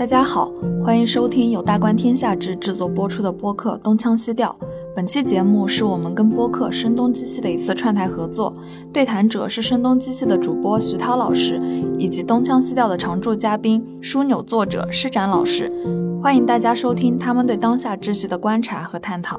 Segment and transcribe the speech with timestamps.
[0.00, 0.50] 大家好，
[0.82, 4.48] 欢迎收听由大观天下制制作播出的播客《东腔西调》。
[4.96, 8.50] 本期节目是我们跟播客声东击西的一次串台合作，
[8.94, 11.60] 对谈者是声东击西的主播徐涛老师，
[11.98, 15.70] 以及东腔西调的常驻嘉宾枢纽作者施展老师。
[16.18, 19.38] 欢迎大家收听他们对当下秩序的观察和探讨。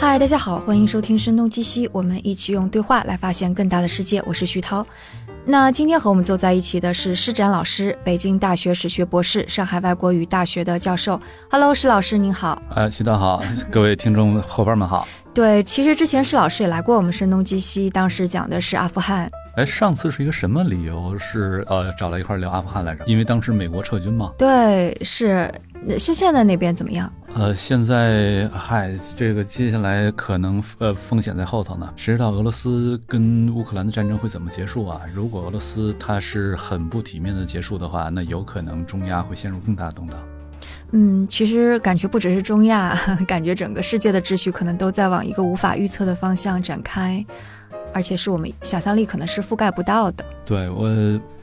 [0.00, 4.20] 嗨，大家好，欢迎收听声东击西，我们一起用对话来发现更大的世界。
[4.26, 4.84] 我是徐涛。
[5.44, 11.20] 那今天和我们坐在一起的是施展老师，北京大学史学博士，上海外国语大学的教授。
[11.50, 12.60] Hello，施老师您好。
[12.74, 15.06] 呃，徐涛好，各位听众伙伴们好。
[15.34, 19.30] 对，其实之前施老师也来过我们声东击西，当时讲的是阿富汗。
[19.56, 21.18] 哎，上次是一个什么理由？
[21.18, 23.04] 是呃找了一块聊阿富汗来着？
[23.06, 24.32] 因为当时美国撤军嘛？
[24.38, 25.52] 对，是。
[25.98, 27.10] 现现在那边怎么样？
[27.34, 31.90] 呃，现在嗨，这个接下来可能呃风险在后头呢。
[31.96, 35.00] 谁知道俄罗斯跟乌克兰的战争会怎么结束啊？
[35.14, 40.18] 如果俄罗斯它是很不体面的结束的话，那有可能中亚会陷入更大的动荡。
[40.92, 42.94] 嗯，其实感觉不只是中亚，
[43.26, 47.24] 感觉整个世界的秩序可能都在往一个无法预测的方向展开。
[47.92, 50.24] 而且是我们想象力可能是覆盖不到的。
[50.44, 50.88] 对我，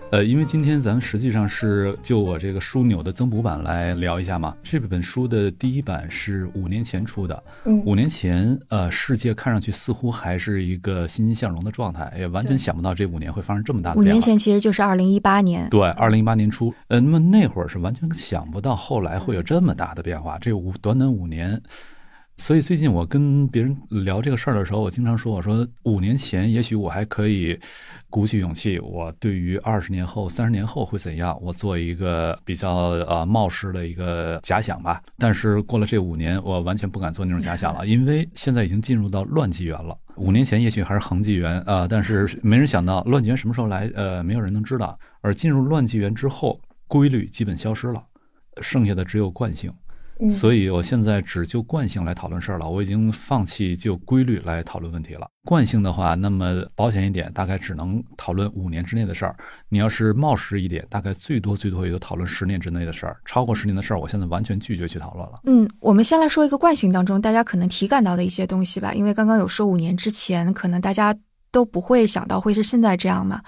[0.10, 4.56] 呃，因为今天咱们实际上是就我这个枢纽的增补版来聊一下嘛。
[4.64, 7.44] 这本书的第一版是五年前出的，
[7.86, 14.00] 五年前，呃，世界看上去似乎还是一个欣欣向荣的状态，也完全想不到这五年会发生这么大的。
[14.00, 20.38] 五年前其实就是二零一八年，对，二零一八年初，呃，那么那会儿是完全想不到后来会有这么大的变化。
[20.40, 21.62] 这五短短五年。
[22.38, 27.60] 所以最近我跟别人聊这个事儿的时候，我经常说：“我说五年前也许我还可以
[28.10, 35.02] 鼓起勇气，我对于二十年后、三十年后会怎样，我做一个比较呃冒失的一个假想吧。
[35.18, 39.98] 但是过了这五年，我完全不敢做那种假想了， 因为现在已经进入到乱纪元了。
[40.16, 44.98] 五年前也许还是恒纪元啊，但是没人想到乱纪元什么时候来，呃，没有人能知道。
[45.22, 48.02] 而进入乱纪元之后，规律基本消失了，
[48.62, 49.74] 剩下的只有惯性。”
[50.32, 52.68] 所以，我现在只就惯性来讨论事儿了。
[52.68, 55.28] 我已经放弃就规律来讨论问题了。
[55.46, 59.36] 惯性的话，那么保险一点，大概只能讨论五年之内的事儿。
[59.70, 63.16] 你要是冒失一点，大概最多最多也就讨论十年之内的事儿。
[63.26, 65.40] 超过十年的事儿，我现在完全拒绝去讨论了。
[65.44, 68.94] 嗯，我们先来说一个惯性当中大家可能体感到的一些东西吧。
[68.94, 71.16] 因为刚刚有说五年之前，可能大家
[71.52, 73.42] 都不会想到会是现在这样嘛。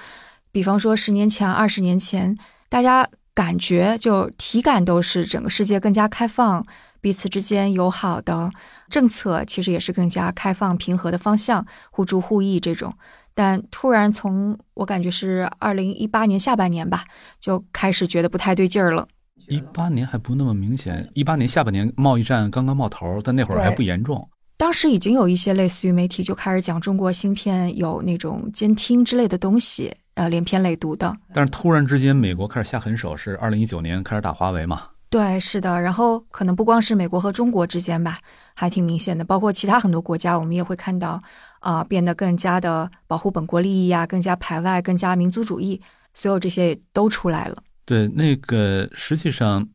[0.51, 2.37] 比方说十年前、二十年前，
[2.69, 3.09] 大家。
[3.33, 6.65] 感觉就体感都是整个世界更加开放，
[7.01, 8.49] 彼此之间友好的
[8.89, 12.93] 政策其实也是更加开放平和的方向，互助互益这种。
[13.33, 17.05] 但突然从我感觉是二零一八年下半年吧，
[17.39, 19.07] 就开始觉得不太对劲儿了。
[19.47, 24.27] 一八年还不那么明显，一八年下半年贸易战刚刚冒头，但那会儿还不严重。
[24.57, 29.95] 当时已经有一些类似于媒体就开始讲中国芯片有那种监听之类的东西。
[30.19, 31.15] 呃，连篇累牍的。
[31.33, 34.83] 但是突然之间，美国开始下狠手，是二零一九年开始打华为嘛？
[35.09, 35.79] 对，是的。
[35.79, 38.19] 然后可能不光是美国和中国之间吧，
[38.53, 39.23] 还挺明显的。
[39.23, 41.23] 包括其他很多国家，我们也会看到，
[41.61, 45.81] 啊，变得更加的保护本国利益呀，更加排外，更加民族主义，
[46.13, 47.63] 所有这些都出来了。
[47.85, 49.65] 对，那个实际上。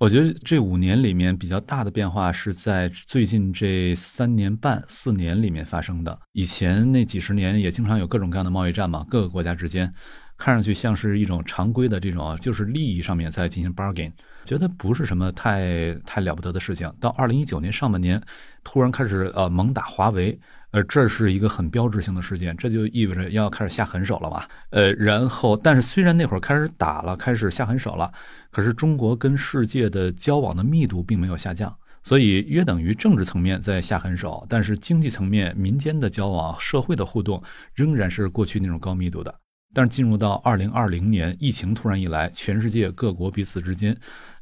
[0.00, 6.18] 我觉得这五年里面比较大的变化是在最近这三年半四年里面发生的。
[6.32, 9.92] 以前那几十年也经常有各种各样的贸易战嘛，各个国家之间
[10.38, 14.10] 看上去像是一种常规的这种就是利益上面在进行 bargain，
[14.46, 16.90] 觉得不是什么太太了不得的事情。
[16.98, 18.18] 到二零一九年上半年，
[18.64, 20.40] 突然开始呃猛打华为。
[20.72, 24.44] 呃，这是一个很标志性的事件，这就意味着要开始下狠手了嘛？
[24.70, 28.12] 呃，然后，但是虽然那会儿开始打了，开始下狠手了，
[28.52, 37.42] 可是中国跟世界的交往的密度并没有下降，所以约等于政治层面在下狠手，但是经济层面、民间的交往、社会的互动
[37.74, 39.39] 仍然是过去那种高密度的。
[39.72, 43.96] 但是进入到二零二零年，疫情突然一来，全世界各国彼此之间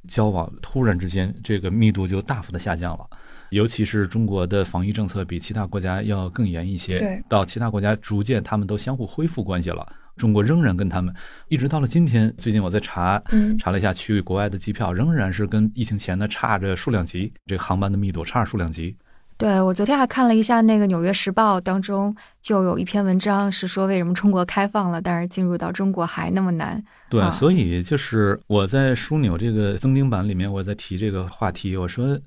[0.07, 3.07] 交往突然之间这个密度就大幅的下降了。
[3.51, 9.87] 尤其是中国的防疫政策比其他国家要更严一些，到其他国家逐渐他们都相互恢复关系了，
[10.17, 11.15] 中国仍然跟他们
[11.49, 12.35] 一直到了今天。
[12.37, 13.23] 最近我在查，
[13.59, 18.97] 查了一下去国外的机票，仍然是跟疫情前的差着数量级，这个航班的密度差着数量级。
[19.39, 26.85] 对我昨天还看了一下那个《纽约时报》当中就有一篇文章是说为什么中国开放了，但是进入到中国还那么难。
[27.09, 32.19] 对，所以就是我在枢纽这个增订版里面，我在提这个话题，我说。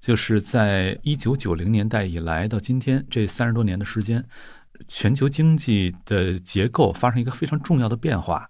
[0.00, 4.22] 就是在一九九零年代以来到今天这三十多年的时间，
[4.86, 8.46] 全球经济的结构发生一个非常重要的变化。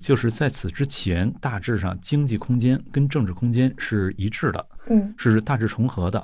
[0.00, 6.22] 就是在此之前，大致上经济空间跟政治空间是一致的，嗯，是大致重合的。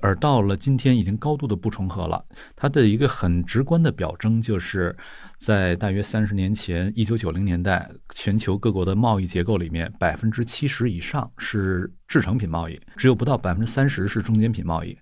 [0.00, 2.24] 而到了今天已经高度的不重合了。
[2.56, 4.96] 它的一个很直观的表征就是，
[5.38, 14.96] 在大约三十年前，一九九零年代，全球各国的贸易结构里面，百分之七十以上是制成品贸易，只有不到百分之三十是中间品贸易。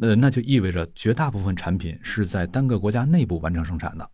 [0.00, 4.10] 呃，那就意味着绝大部分产品是在单个国家内部完成生产的。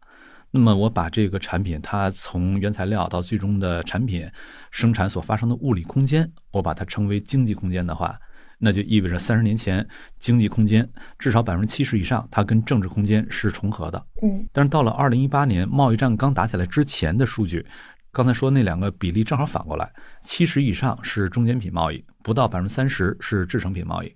[0.51, 4.29] 那么我把这个产品，它从原材料到最终的产品
[4.71, 8.19] 生产所发生的物理空间，我把它称为经济空间的话。
[8.59, 9.87] 那就意味着三十年前，
[10.19, 10.89] 经济空间
[11.19, 14.07] 至少百分之七十以上，它跟政治空间是重合的。
[14.23, 17.65] 嗯，但是到了二零一八年，贸易战刚打起来之前的数据，
[18.11, 19.93] 刚才说那两个比例正好反过来，
[20.23, 24.15] 七十以上是中间品贸易，不到百分之三十是制成品贸易。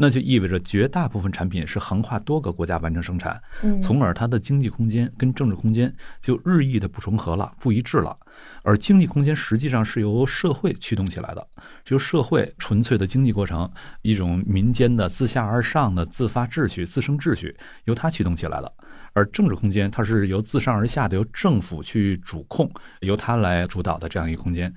[0.00, 3.40] 那就意味着绝大部分产品是横跨多个国家完成生产，
[3.82, 5.92] 从而它的经济空间跟政治空间
[6.22, 8.16] 就日益的不重合了、不一致了。
[8.62, 11.44] 而经济空间实际上是由社会驱动起来的，
[11.84, 13.68] 就社会纯粹的经济过程，
[14.02, 17.56] 一种民间的自下而上的自发秩序、自生秩序，
[17.86, 18.72] 由它驱动起来的。
[19.14, 24.72] 而政治空间它是由自上而下的，由政府去主控，由它来主导的这样一个空间。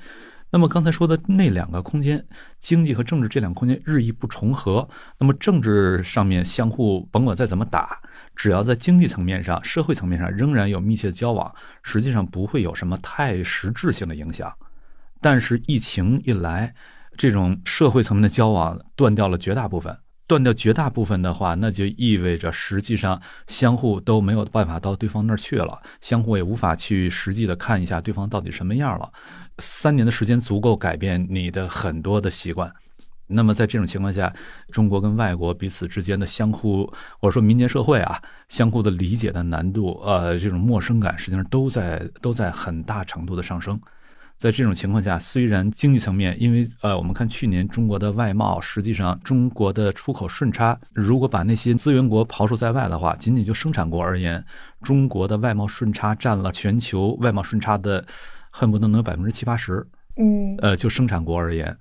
[0.54, 2.24] 那么刚才说的那两个空间，
[2.60, 4.88] 经济和政治这两个空间日益不重合。
[5.18, 7.98] 那么政治上面相互甭管再怎么打，
[8.36, 14.54] 只要在经济层面上、社会层面上仍然有密切的交往，实际上不会有什么太实质性的影响。
[15.22, 16.76] 但是疫情一来，
[17.16, 19.98] 这种社会层面的交往断掉了绝大部分。
[20.32, 29.12] 断掉绝大部分的话，那就意味着实际上相互都没有办法到对方那儿去了，相互也无法去实际的看一下对方到底什么样了。
[29.58, 32.72] 三年的时间足够改变你的很多的习惯，
[33.28, 34.34] 那么在这种情况下，
[34.72, 36.86] 中国跟外国彼此之间的相互，
[37.20, 38.18] 或者说民间社会啊，
[38.48, 43.78] 相互的理解的难度，呃，这种陌生感，实际上都在都在很大程度的上升。
[44.42, 54.44] 在这种情况下，虽然经济层面，因为呃，我们看去年中国的外贸，实际上中国的出口顺差，如果把那些资源国刨除在外的话，仅仅就生产国而言，
[54.82, 58.04] 中国的外贸顺差占了全球外贸顺差的。
[58.54, 59.82] 恨不得能有百分之七八十，
[60.18, 61.74] 嗯，呃，就生产国而言，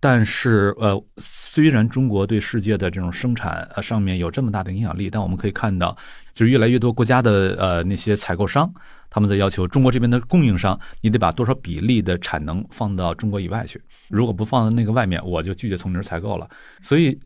[0.00, 5.94] 但是呃，虽然中国对世界的这种生产呃上面有这么大的影响力，但我们可以看到，
[6.32, 8.72] 就是越来越多国家的呃那些采购商，
[9.14, 16.48] 他们在要求中国这边的供应商，你得把多少比例的产能放到中国以外去，如果不放在那个外面，我就拒绝从你这采购了，
[16.82, 17.16] 所以。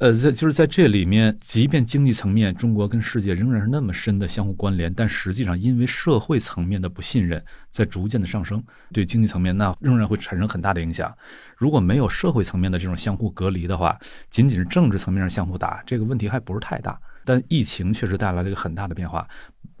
[0.00, 8.64] 呃，在就是在这里面，即便经济层面中国跟世界仍然是那么深的相互关联，但实际上因为社会层面的不信任在逐渐的上升，
[8.94, 11.14] 对经济层面那仍然会产生很大的影响。
[11.54, 13.94] 如果没有社会层面的这种相互隔离的话，
[14.30, 16.98] 仅仅是政治层面上相互打，这个问题还不是太大。
[17.24, 19.26] 但疫情确实带来了一个很大的变化，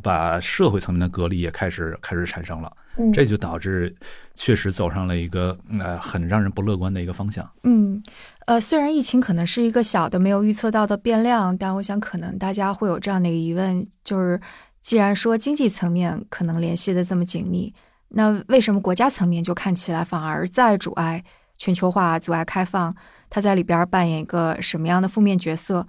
[0.02, 2.72] 把社会层面的隔离也开始开始产生了，
[3.12, 3.94] 这就导致
[4.34, 7.48] 确实走上了一个呃很让人不乐观的一个方向。
[7.64, 8.02] 嗯。
[8.46, 14.40] 呃，虽然疫情可能是一个小的没有预测到的变量，但我想可能大家会有这样的一个疑问，就是
[14.82, 17.72] 既然说经济层面可能联系的这么紧密，
[18.08, 21.22] 那为什么国家层面就看起来反而在阻碍
[21.58, 22.92] 全球化、阻碍开放？
[23.28, 25.86] 它在里边扮演一个什么样的负面角色？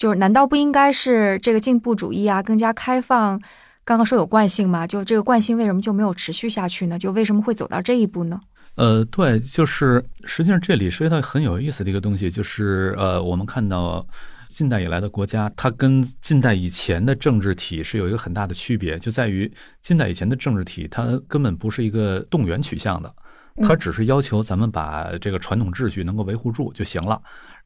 [0.00, 3.38] 就是难道不应该是这个进步主义啊，更加开放？
[3.84, 6.98] 刚刚说有惯性嘛，就这个惯性为什么就没有持续下去呢？
[6.98, 8.40] 就为什么会走到这一步呢？
[8.76, 14.06] 呃，对，就是实际上这里涉及到很有意思的一个东西，就是呃，我们看到
[14.48, 19.52] 近代以来的国家，它跟近代以前的政治体是有一个很大的区别，就在于
[19.82, 23.14] 近代以前的政治体，它根本不是一个动员取向的，
[23.62, 27.20] 它只是要求咱们把这个传统秩序能够维护住就行了。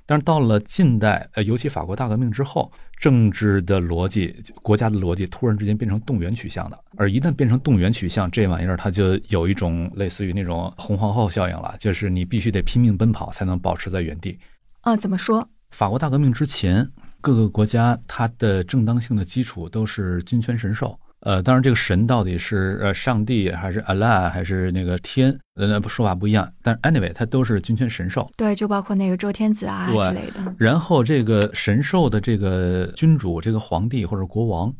[0.06, 14.38] 但是到了近代，呃，尤其法国大革命之后，政治的逻辑、国家的逻辑突然之间变成动员取向的，而一旦变成动员取向，这玩意儿它就有一种类似于那种红皇后效应了，就是你必须得拼命奔跑才能保持在原地。
[14.82, 15.48] 啊，怎么说？
[15.70, 16.86] 法国大革命之前，
[17.20, 20.98] 各个国家它的正当性的基础都是君权神授。
[21.24, 26.46] 呃，当然，这个神到底是呃上帝还是 Allah 还是那个天，呃，说法不一样。
[26.62, 28.30] 但 anyway，它都是君权神授。
[28.36, 30.54] 对，就包括那个周天子啊之类的。
[30.58, 34.70] 然后，这个神授的这个君主，这个皇帝或者国王，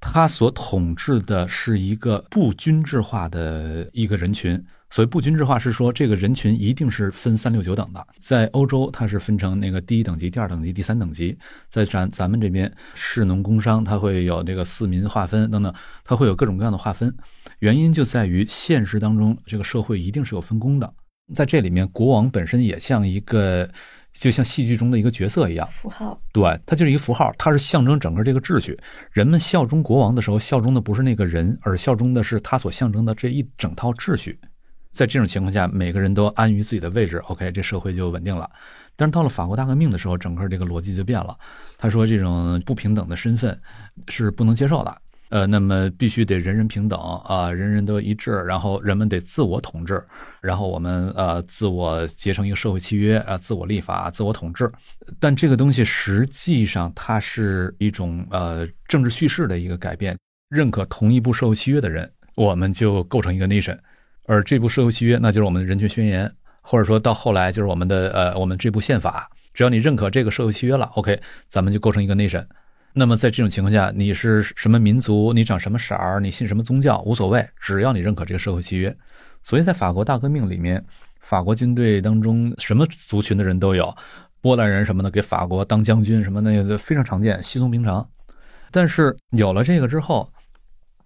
[0.00, 4.60] 他所统治的是一个不均质化的一个人群。
[4.88, 8.06] 所谓不均质化，是说这个人群一定是分三六九等的。
[8.18, 11.36] 在欧洲，它是分成那个第一等级、第二等级、第三等级。
[11.68, 15.74] 在咱咱们这边，士农工商，它会有这个四民划分等等，
[16.04, 17.14] 它会有各种各样的划分。
[17.58, 20.90] 原因就在于现实当中，这个社会一定是有分工的。
[21.34, 23.68] 在这里面，国王本身也像一个，
[24.12, 26.18] 就像戏剧中的一个角色一样，符号。
[26.32, 28.78] 对，它就是一个符号，它是象征整个这个秩序。
[29.10, 34.38] 人们效忠国王的时候，效忠的不是那个人，而效忠的是他所象征的这一整套秩序。
[34.96, 38.50] 在这种情况下，每个人都安于自己的位置，OK，这社会就稳定了。
[38.96, 41.36] 但是到了法国大革命的时候，整个这个逻辑就变了。
[41.76, 43.60] 他说这种不平等的身份
[44.08, 45.02] 是不能接受的。
[45.28, 50.02] 呃，那么必须得人人平等啊，人人都一致，然后人们得自我统治，
[50.40, 54.72] 然后我们呃自我结成一个社会契约啊，自我立法，自我统治。
[55.20, 60.16] 但这个东西实际上它是一种呃政治叙事的一个改变。
[60.48, 63.76] 认可同一部社会契约的人，我们就构成一个 nation，
[64.26, 66.30] 而这部社会契约那就是我们人权宣言，
[66.60, 69.30] 或者说到后来就是我们的呃我们这部宪法。
[69.54, 71.18] 只要你认可这个社会契约了，OK，
[71.48, 72.44] 咱们就构成一个 nation。
[72.92, 78.94] 那么在这种情况下，你是什么民族，你长什么色儿，你信什么宗教无所谓，只要你认可这个社会契约。
[79.42, 80.82] 所以在法国大革命里面，
[81.20, 83.94] 法国军队当中什么族群的人都有，
[84.40, 88.06] 波兰人什么的给法国当将军什么那个非常常见，稀松平常。
[88.70, 90.30] 但是有了这个之后，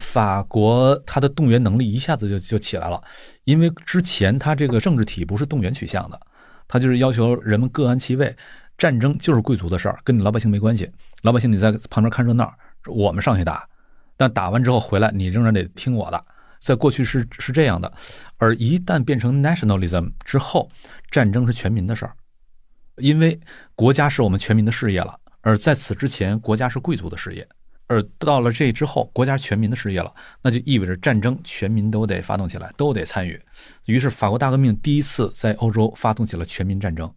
[0.01, 3.01] 法国它的动员能力一下子就就起来了，
[3.45, 6.21] 因为之前它这个政治体不是动员取向的，
[6.67, 8.37] 它就是要求人们各安其位。
[8.79, 10.91] 战争就是贵族的事儿，跟你老百姓没关系。
[11.21, 12.51] 老百姓你在旁边看热闹，
[12.87, 13.69] 我们上去打，
[14.17, 16.25] 但打完之后回来，你仍然得听我的。
[16.63, 17.93] 在过去是是这样的，
[18.39, 20.67] 而一旦变成 nationalism 之后，
[21.11, 22.15] 战争是全民的事儿，
[22.97, 23.39] 因为
[23.75, 25.15] 国家是我们全民的事业了。
[25.43, 27.47] 而在此之前，国家是贵族的事业，
[27.91, 33.39] 而到了这之后，国家全民的事业了，那就意味着战争全民都得发动起来，都得参与。
[33.87, 37.13] 于是，法国大革命第一次在欧洲发动起了全民战争。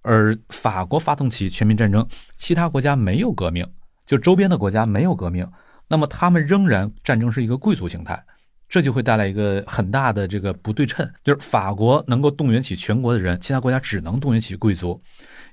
[0.00, 2.04] 而法国发动起全民战争，
[2.36, 3.64] 其他国家没有革命，
[4.04, 5.48] 就周边的国家没有革命，
[5.86, 8.20] 那么他们仍然战争是一个贵族形态，
[8.68, 15.00] 这就会带来一个很大的这个不对称，就是法国能够动员起全国的人，其他国家只能动员起贵族，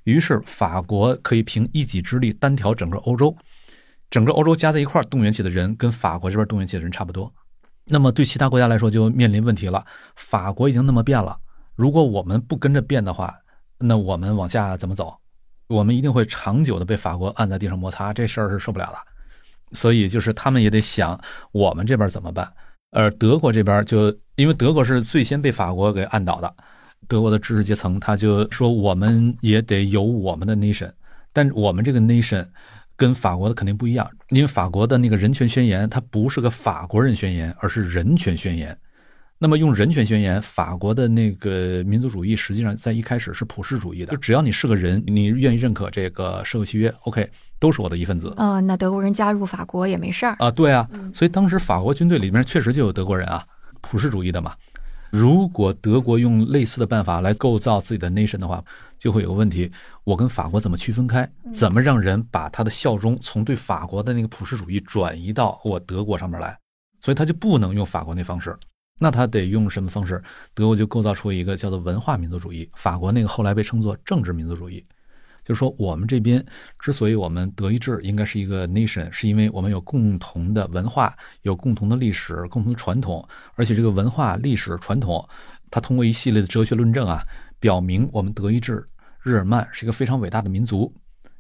[0.06, 3.38] 于是法国可以凭一己之力单挑整个欧洲，
[4.10, 7.34] 整个欧洲加在一块动员起的人跟法国这边动员起的人差不多，
[7.86, 9.86] 那么对其他国家来说就面临问题了，
[10.16, 11.38] 法国已经那么变了，
[11.76, 13.36] 如果我们不跟着变的话。
[13.82, 15.16] 那我们往下怎么走？
[15.68, 18.98] 我们一定会长久的被法国按在地上摩擦，这事儿是受不了的。
[19.72, 21.18] 所以就是他们也得想
[21.54, 22.52] 我们这边怎么办。
[22.92, 26.54] 而德国这边就因为德国是最先被法国给按倒的，
[27.08, 30.92] 德国的知识阶层他就说我们也得有我们的 nation，
[31.32, 32.46] 但我们这个 nation
[33.00, 38.78] 跟法国的肯定不一样，因为法国的那个人权宣言它不是个法国人宣言，而是人权宣言。
[39.38, 47.26] 那么用人权宣言，法国的那个民族主义实际上在一开始是普世主义的，就只要你是个人，你愿意认可这个社会契约，OK，
[47.58, 48.34] 都是我的一份子。
[48.36, 50.52] 啊，那德国人加入法国也没事儿啊？
[50.52, 53.42] 对啊，所以当时法国军队里面确实就有德国人啊，
[53.80, 54.54] 普世主义的嘛。
[55.12, 58.64] 如果德国用类似的办法来构造自己的 nation 的话，
[58.98, 59.72] 就会有个问题：
[60.04, 61.30] 我跟法国怎么区分开？
[61.54, 66.58] 怎么让人把他的效忠从对法国的那个普世主义转移到我德国上面来？
[67.02, 68.56] 所以他就不能用法国那方式。
[69.00, 70.22] 那他得用什么方式？
[70.54, 74.84] 德国就构造出一个叫做文化民族主义，法国那个后来被称作政治民族主义。
[75.50, 76.46] 就是说，我们这边
[76.78, 85.28] 之所以我们德意志应该是一个 nation，是因为我们有共同的文化，有共同的历史、共同的传统，而且这个文化、历史、传统，
[85.72, 87.24] 它通过一系列的哲学论证啊，
[87.60, 88.86] 表明我们德意志
[89.24, 90.94] 日耳曼是一个非常伟大的民族。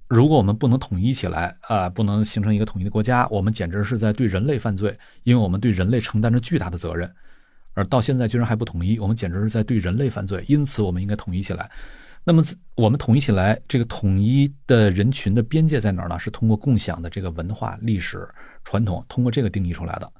[0.07, 7.07] 如果我们不能统一起来啊，不能形成一个统一的国家，我们简直是在对人类犯罪，因为我们对人类承担着巨大的责任。
[7.75, 10.43] 而到现在居然还不统一，我们简直是在对人类犯罪。
[10.47, 11.69] 因此，我们应该统一起来。
[12.23, 12.43] 那么，
[12.75, 16.19] 我们统一起来，这个统一的人群的边界在哪儿呢？
[16.19, 18.27] 是通过共享的这个文化、历史、
[18.63, 20.11] 传统，通过这个定义出来的，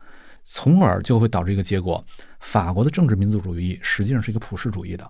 [0.43, 2.03] 从而就会导致一个结果：
[2.39, 5.07] 法国的政治民族主义实际上是一个普世主义的，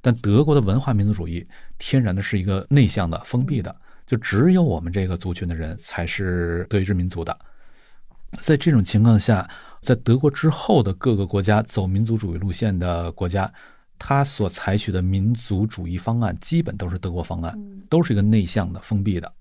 [0.00, 1.44] 但德国的文化民族主义
[1.78, 3.74] 天然的是一个内向的、封闭的，
[4.06, 7.36] 就只有我们这个族群的人才是德意志民族的。
[8.40, 9.48] 在这种情况下。
[9.82, 13.52] 在德国之后的各个国家走民族主义路线的国家，
[13.98, 19.32] 他所采取的民族主义方案基本都是德国方案，都是一个内向的、封闭的。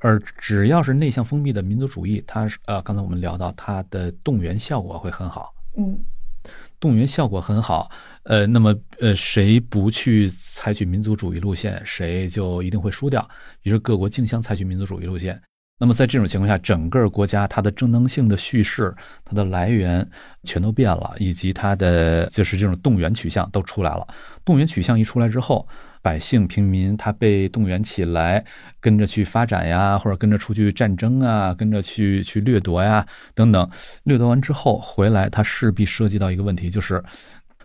[0.00, 5.54] 而只要是内向封闭的民族主义，它是呃，刚才我们聊到它的动员效果会很好。
[5.78, 5.98] 嗯，
[6.78, 7.90] 动员效果很好。
[8.24, 13.26] 呃，那么呃，谁不去采取民族主义路线，谁就一定会输掉。
[13.62, 15.40] 于是各国竞相采取民族主义路线。
[15.78, 20.08] 那么在这种情况下，整个国家它的正当性的叙事、它的来源
[20.44, 24.06] 全都变了，以及它的就是这种动员取向都出来了。
[24.44, 25.66] 动员取向一出来之后，
[26.00, 28.44] 百姓平民他被动员起来，
[28.80, 33.04] 跟着去发展呀，或者跟着出去战争啊，跟着去去掠夺呀
[33.34, 33.68] 等等。
[34.04, 37.02] 掠夺完之后回来，他势必涉及到一个问题，就是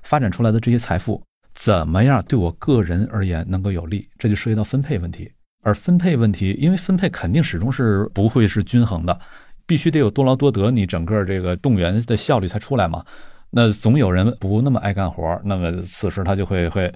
[0.01, 1.21] 发展出来的这些财富
[1.53, 4.09] 怎么样对我个人而言能够有利？
[4.17, 5.31] 这就涉及到分配问题。
[5.61, 9.19] 而分配问题，因为分配肯定始终是不会是均衡的，
[9.65, 13.03] 必须得有多劳多得，你整个这个动员的效率才出来嘛。
[13.51, 16.93] 那总有人不那么爱干活，那么此时他就会会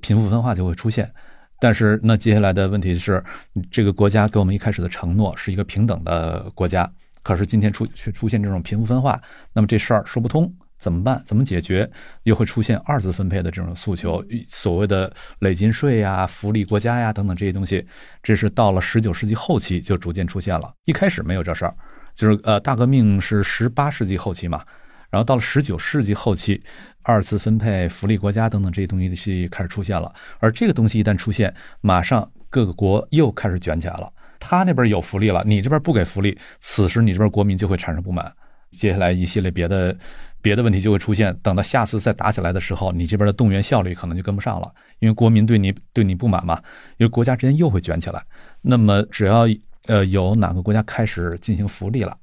[0.00, 1.10] 贫富分化就会出现。
[1.58, 3.24] 但是那接下来的问题是，
[3.70, 6.90] 这个国家给我们一开始的承诺是一个平等的国家，
[7.22, 9.20] 可是今天出却出现这种贫富分化，
[9.52, 10.52] 那么这事儿说不通。
[10.84, 11.22] 怎么办？
[11.24, 11.90] 怎么解决？
[12.24, 17.86] 又会出现二次分配的这种诉求，所谓的累进税呀、福利国家呀等等这些东西，
[18.22, 20.70] 这是到了十九世纪后期就逐渐出现了。
[20.84, 21.74] 一开始没有这事儿，
[22.14, 24.62] 就是呃，大革命是十八世纪后期嘛，
[25.08, 26.60] 然后到了十九世纪后期，
[27.00, 30.12] 二次分配、福利国家等等这些东西是开始出现了。
[30.38, 34.12] 而这个东西一旦出现，马上各个国又开始卷起来了。
[34.38, 38.30] 他那边有福利了，你这边不给福利，此时你这边国民就会产生不满。
[38.70, 39.96] 接下来一系列别的。
[40.44, 46.60] 别的问题就会出现，等到下次再打起来的时候，你这边的动员效率可能就跟不上了，因为国民对你对你不满嘛，
[46.98, 48.22] 因为国家之间又会卷起来。
[48.60, 49.46] 那么只要
[49.86, 52.14] 呃有哪个国家开始进行福利了，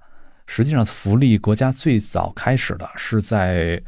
[0.46, 3.82] 实际上福利国家最早开始的是在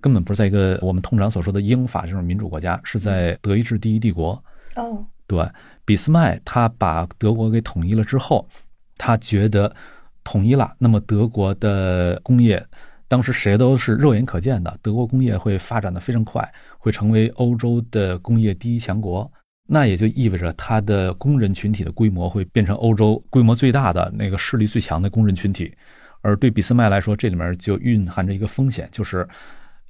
[0.00, 4.42] 根本不是在一个我们通常所说的英法这种民主国家，是在德意志第一帝国。
[4.76, 5.46] 哦，对，
[5.84, 8.48] 俾斯麦他把德国给统一了之后，
[8.96, 9.76] 他觉得
[10.24, 12.64] 统一了，那么德国的工业。
[13.06, 16.46] 当时谁都是肉眼可见的，德国工业会发展的非常快，
[16.78, 19.30] 会成为欧洲的工业第一强国。
[19.66, 25.74] 那也就意味着它的工人群体的规模会变成欧洲规模最大的那个势力最强的工人群体。
[26.20, 29.26] 而对俾斯麦来说，这里面就蕴含着一个风险，就是，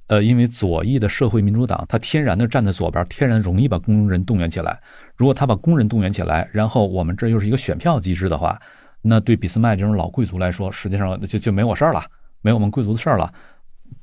[0.07, 4.79] 呃，因为左翼的社会民主党，它天然的站在左边，天然容易把工人动员起来。
[5.15, 8.59] 如果他把工人动员起来，然后我们这又是一个选票机制的话，
[9.01, 12.03] 那对俾斯麦这种老贵族来说，实际上就就没我事儿了。
[12.45, 13.33] 没有我们贵族的事儿了，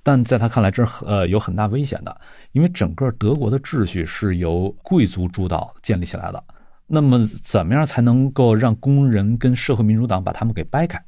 [0.03, 2.21] 但在他看来，这是呃有很大危险的，
[2.51, 6.43] 因为整个德国的秩序是由贵族主导建立起来的。
[6.89, 11.01] 那么，怎么样才能够让工人跟社会民主党把他们给掰开？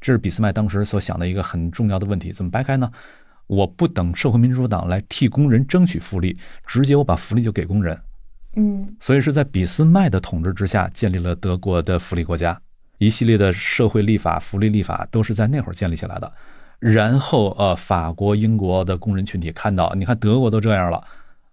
[0.00, 2.32] 这是俾斯麦当时所想的一个很重要的问题。
[2.32, 2.90] 怎么掰开呢？
[3.46, 7.96] 我不等社会民主党来替工人争取福利，直接我把福利就给工人。
[8.56, 12.60] 嗯，所以是在俾斯麦的统治之下，建立了德国的福利国家，
[12.98, 16.32] 一系列的社会立法、福利立法都是在那会儿建立起来的。
[16.80, 21.00] 然后，呃，法国、英国的工人群体看到，你看德国都这样了，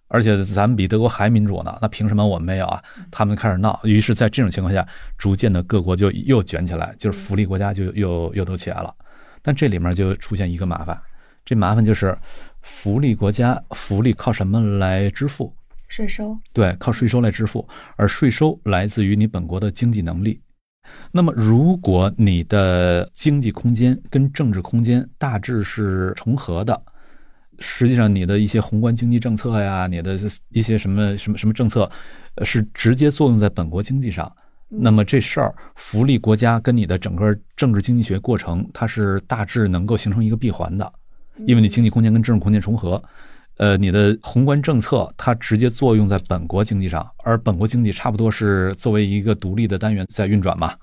[0.08, 2.82] 而且咱们比德国还民主呢，那凭什么我们没有啊？
[3.12, 4.88] 他们开始闹，于是，在这种情况下，
[5.18, 8.96] 逐渐的各国就又卷起来，就是福利国家就又又都起来了。
[9.42, 10.98] 但这里面就出现一个麻烦，
[11.44, 12.18] 这麻烦就是
[12.62, 15.54] 福利国家福利靠什么来支付？
[15.90, 16.38] 税收。
[16.54, 20.40] 对，靠税收来支付，而税收来自于你本国的经济能力。
[21.12, 26.80] 那么，如果你的经济空间跟政治空间大致是重合的，
[27.60, 30.20] 实际上你的一些宏观经济政策呀，你的
[30.50, 31.90] 一些什么什么什么政策，
[32.44, 34.32] 是直接作用在本国经济上。
[34.70, 40.92] 那么这事儿，福利国家跟你的整个政治经济学过程，它是大致能够形成一个闭环的，
[41.46, 43.02] 因为你经济空间跟政治空间重合。
[43.58, 50.76] 呃，你的宏观政策它直接作用在本国经济上，而本国经济差不多是作为一个独立的单元在运转嘛，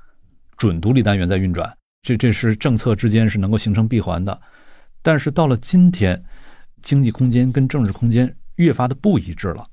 [0.56, 4.36] 准独立单元在运转，这这是政策之间是能够形成闭环的。
[5.02, 6.20] 但是到了今天，
[6.82, 9.64] 经济空间跟政治空间越发的不一致了，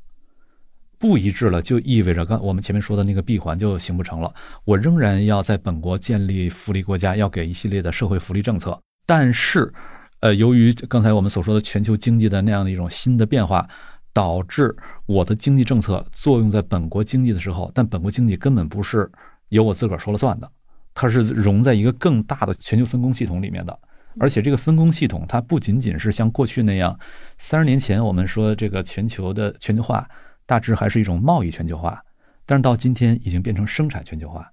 [1.00, 4.32] 不一致了就意味着刚我们前面说的那个闭环就形不成了。
[4.64, 9.74] 我仍然要在本国建立福利国家，要给一系列的社会福利政策，但是。
[10.22, 13.68] 呃，由于刚才我们所说的全球经济的那样的一种新的变化，
[14.14, 19.12] 导致我的经济政策作用在本国经济的时候，但本国经济根本不是
[19.50, 20.50] 由我自个儿说了算的，
[20.94, 23.78] 它是融在一个更大的全球分工系统里面的。
[24.20, 27.00] 而且这个分工系统，它不仅仅是像过去那样，
[27.38, 30.08] 三十年前我们说这个全球的全球化
[30.46, 32.00] 大致还是一种贸易全球化，
[32.46, 34.52] 但是到今天已经变成生产全球化。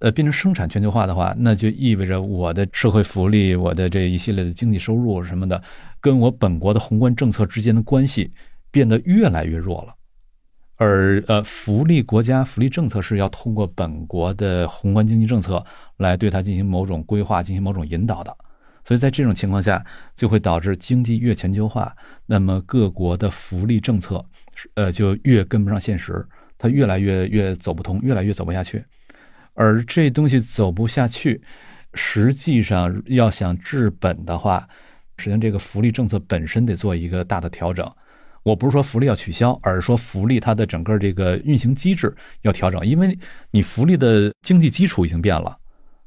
[0.00, 5.62] 呃，变成生产全球化的话，那就意味着我的社会福利、我的这一系列的经济收入什么的，
[6.00, 8.32] 跟我本国的宏观政策之间的关系
[8.70, 9.94] 变得越来越弱了。
[10.76, 15.62] 而呃，福利国家福利政策是要通过本国的宏观经济政策
[15.98, 18.34] 来对它进行某种规划、进行某种引导的。
[18.82, 19.84] 所以在这种情况下，
[20.16, 24.24] 就会导致经济越全球化，那么各国的福利政策
[24.72, 28.82] 呃就越跟不上现实，它越来越越走不通，越来越走不下去。
[29.54, 31.40] 而这东西走不下去，
[31.94, 34.66] 实际上要想治本的话，
[35.16, 37.90] 实际上这个福利政策本身得做一个大的调整。
[38.42, 43.18] 我不是说福利要取消，而是说福利它的整个这个运行机制要调整，因为
[43.50, 45.54] 你福利的经济基础已经变了，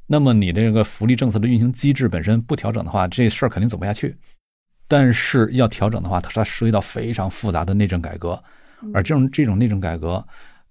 [0.07, 4.15] 那么你这个福利政策的运行机制本身不调整的话，这事儿肯定走不下去。
[4.87, 8.41] 但是要调整的话，它涉及到非常复杂的内政改革，
[8.93, 10.25] 而这种这种内政改革。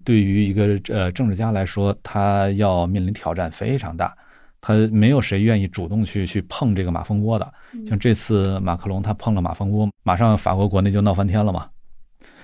[0.05, 4.17] 对于一个呃政治家来说，他要面临挑战非常大，
[4.61, 7.53] 他没有谁愿意主动去去碰这个马蜂窝的。
[7.89, 11.69] 像这次马克龙他碰了马蜂窝，马上法国国内就闹翻天了嘛。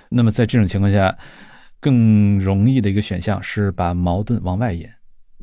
[0.09, 1.16] 那么在这种情况下，
[1.81, 4.88] 更容易的一个选项是把矛盾往外引。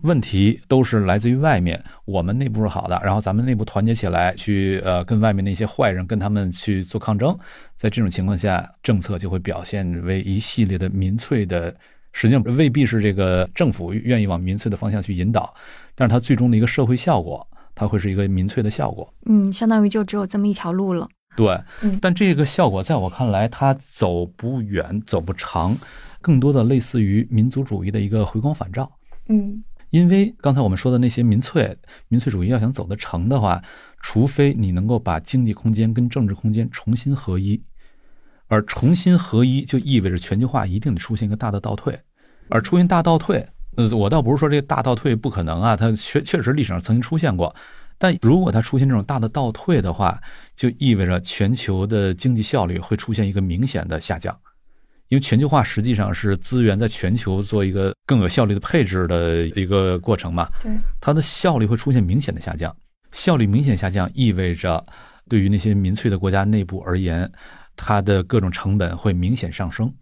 [0.01, 7.35] 问题都是来自于外面，我们内部是好的，然后咱们内部团结起来去呃跟外面那些坏人跟他们去做抗争。
[7.77, 11.73] 在这种情况下，政策就会表现为一系列的民粹的，
[12.15, 15.53] 实际上未必是这个政府愿意往民粹的方向去引导，
[15.93, 19.13] 但是它最终的一个社会效果，它会是一个民粹的效果。
[19.25, 21.05] 嗯，相当于就只有这么一条路了。
[21.35, 25.77] 对，嗯但这个效果在我看来，它走不远，走不长，
[26.21, 28.89] 更多的类似于民族主义的一个回光返照。
[29.27, 33.61] 嗯因为刚才我们说的那些民粹，民粹主义要想走得成的话，
[34.01, 37.61] 除非你能够把经济空间跟政治空间重新合一，
[38.47, 41.99] 而重新合一就意味着全球化一定得出现一个大的倒退，
[42.49, 47.55] 而出现大倒退，呃，我倒不是说这个大倒退不可能啊，它确确实历史上曾经出现过，
[47.97, 50.19] 但如果它出现这种大的倒退的话，
[50.55, 54.37] 就意味着全球的经济效率会出现一个明显的下降。
[55.09, 62.75] 因为全球化实际上是资源在全球做一个更有效率的配置的一个过程嘛，对，它的效率会出现明显的下降。
[63.11, 64.83] 效率明显下降意味着，
[65.29, 67.31] 对于那些民粹的国家内部而言，
[67.75, 69.93] 它的各种成本会明显上升，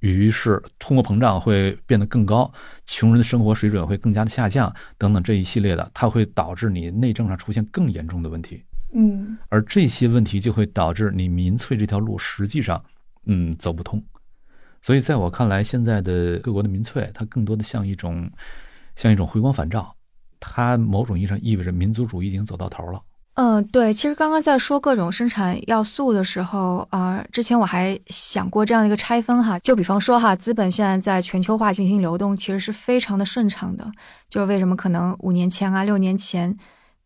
[0.00, 2.52] 于是通货膨胀会变得更高，
[2.86, 8.62] 穷人的生活水准会更加的下降，等等这一系列的，它会导致你内政上出现更严重的问题。
[8.96, 12.82] 嗯而这些问题就会导致你民粹这条路实际上，
[13.26, 14.02] 嗯，走不通。
[14.82, 18.30] 所以在我看来，现在的各国的民粹，它更多的像一种，
[18.94, 19.96] 像一种回光返照，
[20.38, 23.00] 它某种意义上意味着民族主义已经走到头了。
[23.36, 33.90] 嗯，对，其实刚刚在说各种生产要素的时候，啊、之前我还想过这样的一个拆分哈，就比方说哈，资本现在在全球化进行流动，其实是非常的顺畅的。
[34.30, 36.56] 就是为什么可能五年前啊、六年前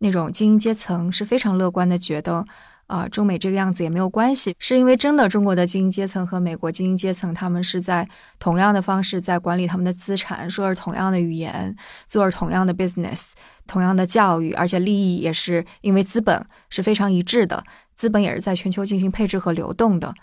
[0.01, 2.45] 那种精英阶层是非常乐观的，觉得
[2.89, 8.09] 啊、中美这个样子也没有关系，是因为真的中国的精英阶层和美国精英阶层，他们是在
[8.41, 11.77] 同样的方式在管理他们的资产，说着同样的语言，
[12.09, 13.29] 做着同样的 business。
[13.67, 17.63] 同样的教育，而且利益也是因为资本是非常一致的，
[17.95, 20.15] 资本也是在全球进行配置和流动的。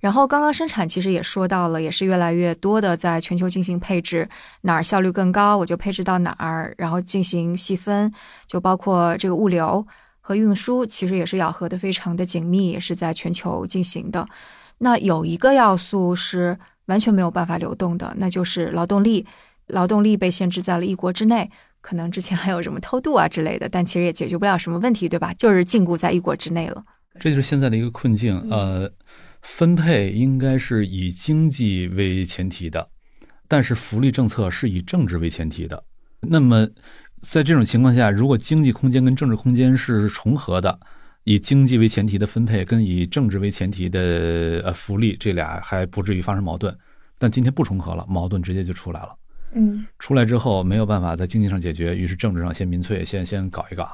[0.00, 4.28] 然后刚刚生产其实也说到了，也是越来越多的在全球进行配置，
[4.62, 8.12] 哪儿效率更高我就配置到哪儿，然后进行细分，
[8.48, 9.86] 就包括这个物流
[10.28, 14.28] 和运输，其实也是咬合的非常的紧密，也是在全球进行的。
[14.76, 19.24] 那有一个要素是完全没有办法流动的，那就是劳动力，
[19.68, 21.50] 劳动力被限制在了一国之内。
[21.80, 25.32] 可能之前还有什么偷渡啊之类的，但其实也解决不了什么问题，对吧？
[25.32, 26.84] 就是禁锢在一国之内了。
[27.18, 28.38] 这就是现在的一个困境。
[28.50, 28.92] 呃，
[29.40, 32.90] 分配应该是以经济为前提的，
[33.48, 35.82] 但是福利政策是以政治为前提的。
[36.20, 36.68] 那么，
[37.20, 40.78] 在这种情况下，如果经济空间跟政治空间是重合的，
[41.24, 46.76] 以经济为前提的分配跟以政治为前提的呃福利，这俩还不至于发生矛盾。
[47.18, 49.14] 但今天不重合了，矛盾直接就出来了。
[49.54, 53.90] 嗯出来之后没有办法在经济上解决，于是政治上先民粹，先先搞一搞，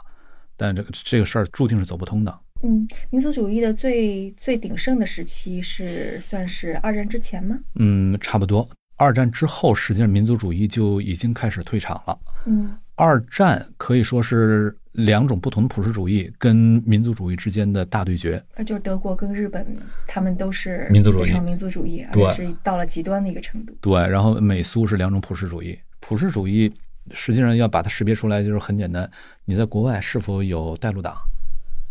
[0.56, 2.38] 但这个这个事儿注定是走不通的。
[2.62, 7.58] 嗯，民族主义的最最鼎盛的时期是算是二战之前吗？
[7.76, 8.68] 嗯，差不多。
[8.96, 12.18] 二战之后，实际上民族主义就已经开始退场了。
[12.46, 16.54] 嗯二战可以说是两种不同的普世主义跟
[16.86, 18.42] 民族主义之间的大对决。
[18.56, 19.66] 那，就是德国跟日本，
[20.06, 23.74] 他们都是民族主义非常民族主义，而对且是到了极端的一个程度。
[23.80, 25.78] 对，然后美苏是两种普世主义。
[26.00, 26.72] 普世主义
[27.12, 29.10] 实际上要把它识别出来，就是很简单：
[29.44, 31.16] 你在国外是否有带路党？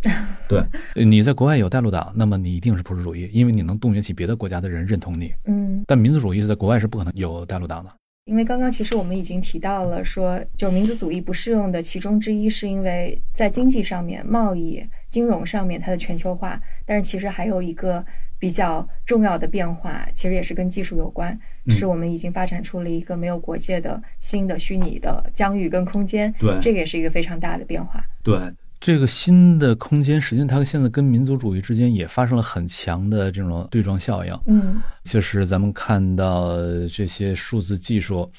[0.48, 0.62] 对，
[0.96, 5.34] 你在国外有带路党，那么你一定是普世主义，因为你能动员起别的国家的人认同你。
[5.46, 7.89] 嗯，但民族主义是在国外是不可能有带路党的。
[8.26, 18.04] 因为刚刚其实我们已经提到了说，就民族主义不适用的其中之一，是因为在经济上面、贸易、金融上面它的全球化，但是其实还有一个
[18.40, 28.02] 比较重要的变化，其实也是跟技术有关，嗯是我们已经发展出了一个没有国界的新的虚拟的疆域跟空间，对这个也是一个非常大的变化。
[28.24, 28.40] 对
[28.84, 34.38] 这个新的空间，实际上它现在跟民族主义之间也发生了很强的这种对撞效应。
[34.46, 36.58] 嗯就是咱们看到
[36.91, 38.30] 这些数字技术，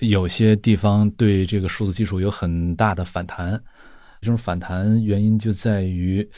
[0.00, 3.52] 有些地方对这个数字技术有很大的反弹。
[4.20, 6.28] 这种反弹原因就在于，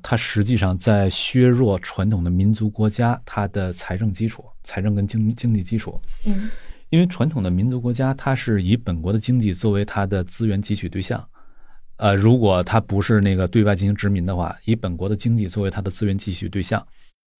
[0.00, 6.00] 它实际上在削弱传统的民族国家它的财政基础、财政跟经经济基础。
[6.24, 6.48] 嗯
[6.88, 11.22] 因为传统的民族国家，它是以本国的经济作为它的资源汲取对象。
[12.02, 16.84] 呃，如果它不是那个对外进行殖民的话，以本国的经济作为它的资源汲取对象，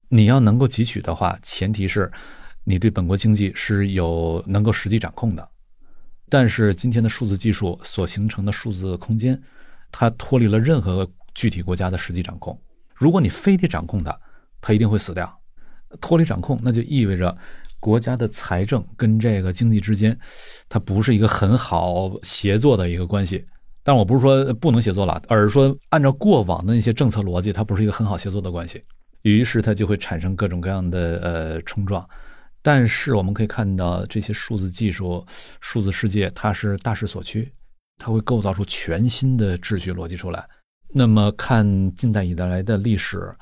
[0.09, 2.09] 你要能够汲取的话，前提是
[2.63, 5.49] 你对本国经济是有能够实际掌控的。
[6.29, 9.37] 但是今天的数字技术所形成的数字空间，
[9.91, 12.57] 它脱离了任何具体国家的实际掌控。
[12.95, 14.17] 如果你非得掌控它，
[14.61, 15.41] 它一定会死掉。
[16.01, 17.37] 脱离掌控，那就意味着
[17.81, 20.17] 国家的财政跟这个经济之间，
[20.69, 23.45] 它不是一个很好协作的一个关系。
[23.85, 28.83] 但我不是说不能协作了，而是说按照过往的那些政策逻辑，它不是一个很好协作的关系。
[29.23, 32.09] 于是它就会产生各种各样的呃冲撞。
[32.61, 35.25] 但是我们可以看到，这些数字技术、
[35.61, 37.51] 数字世界，它是大势所趋，
[37.99, 40.45] 它会构造出全新的秩序逻辑出来。
[40.95, 43.33] 那么看近代以来的历史，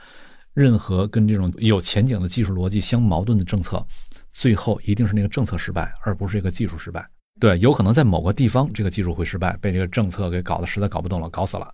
[0.54, 3.84] 任何跟这种有前景的技术逻辑相矛盾的政策。
[4.32, 7.06] 最后一定是那个政策失败，而不是这个技术失败。
[7.40, 11.72] 对，有可能在某个地方这个技术会失败，被这个政策给搞得实在搞不动了，搞死了。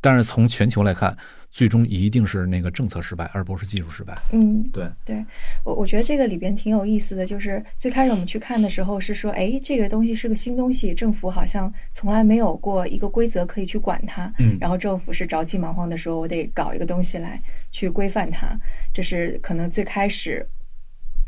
[0.00, 1.16] 但是从全球来看，
[1.50, 4.16] 最终一定是那个政策失败，而不是技术失败。
[4.32, 5.24] 嗯，对对，
[5.64, 14.32] 我我觉得这个里边挺有意思的，就是最开始我们去看的时候是说，哎，这个东西是个新东西，政府好像从来没有过一个规则可以去管它。
[14.38, 17.42] 嗯，然后政府是着急忙慌的说，我得搞一个东西来
[17.72, 18.56] 去规范它，
[18.92, 20.46] 这是可能最开始。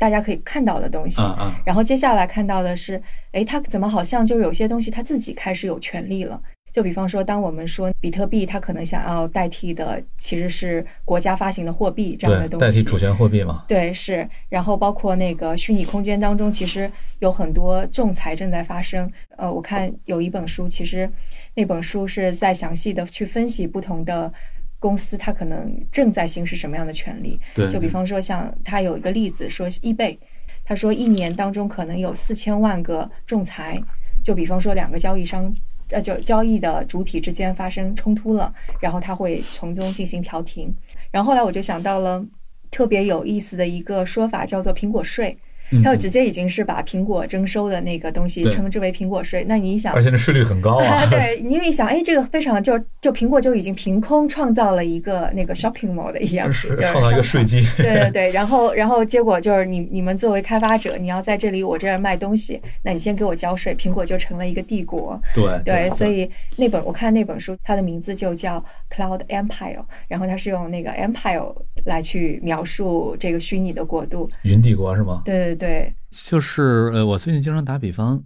[0.01, 1.21] 大家可以看到的东西，
[1.63, 2.99] 然后接下来看到的是，
[3.33, 6.41] 哎，他怎么好像就有些东西他自己开始有权利了？
[6.73, 13.63] 就比方说，当我们说比特币，它可能想要代替的其实是国家发行的货币这样的东西，代替主权货币嘛？
[13.67, 14.27] 对，是。
[14.49, 19.07] 然后包括那个虚拟空间当中，其实有很多仲裁正在发生。
[19.37, 21.07] 呃，我看有一本书，其实
[21.53, 24.33] 那本书是在详细的去分析不同的。
[24.81, 27.39] 公司它可能正在行使什么样的权利？
[27.53, 30.19] 对，就比方说，像他有一个例子说，易贝，
[30.65, 33.81] 他说一年当中可能有四千万个仲裁。
[34.23, 35.51] 就比方说，两个交易商，
[35.89, 40.75] 呃，就交易的主体之间发生冲突了，然后他会从中进行调停。
[41.11, 42.23] 然后后来我就想到了
[42.69, 45.37] 特别有意思的一个说法，叫做苹果税。
[45.83, 49.45] 它就直接已经是把苹果征收的那个东西称之为苹果税。
[49.47, 51.05] 那你想，而且那税率很高啊。
[51.09, 57.61] 对，你一想，哎，这个非常就就苹果就已经凭空创造了一个那个 shopping mall 的一样，创造一个税基。
[57.77, 65.19] 对对对，然后然后结果就是你你们作为开发者，你要在这里我这儿卖东西，那你先给我交税，苹果就成了一个帝国。
[65.33, 68.63] 对对，所以那本我看那本书，它的名字就叫
[68.95, 71.53] Cloud Empire，然后它是用那个 Empire
[71.85, 75.21] 来去描述这个虚拟的国度，云帝国是吗？
[75.25, 75.55] 对对。
[75.55, 78.21] 对，就是呃，我最近经常打比方，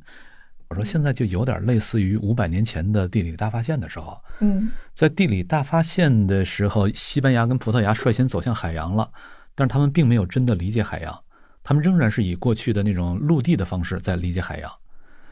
[0.69, 4.19] 我说现在就有点类似于五百年前的地理大发现的时候。
[4.39, 9.09] 嗯，在地理大发现的时候，西班牙跟葡萄牙率先走向海洋了，
[9.53, 11.23] 但是他们并没有真的理解海洋，
[11.63, 14.71] 他们仍然是以过去的那种陆地的方式在理解海洋。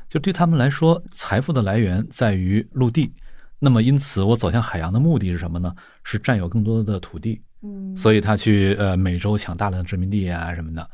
[0.07, 3.12] 就对他们来说，财富的来源在于陆地，
[3.57, 5.73] 那么因此我走向海洋的目的是什么呢？
[6.03, 7.41] 是占有更多的土地。
[7.63, 10.89] 嗯，所以他去呃美洲抢大量的殖民地啊什么的。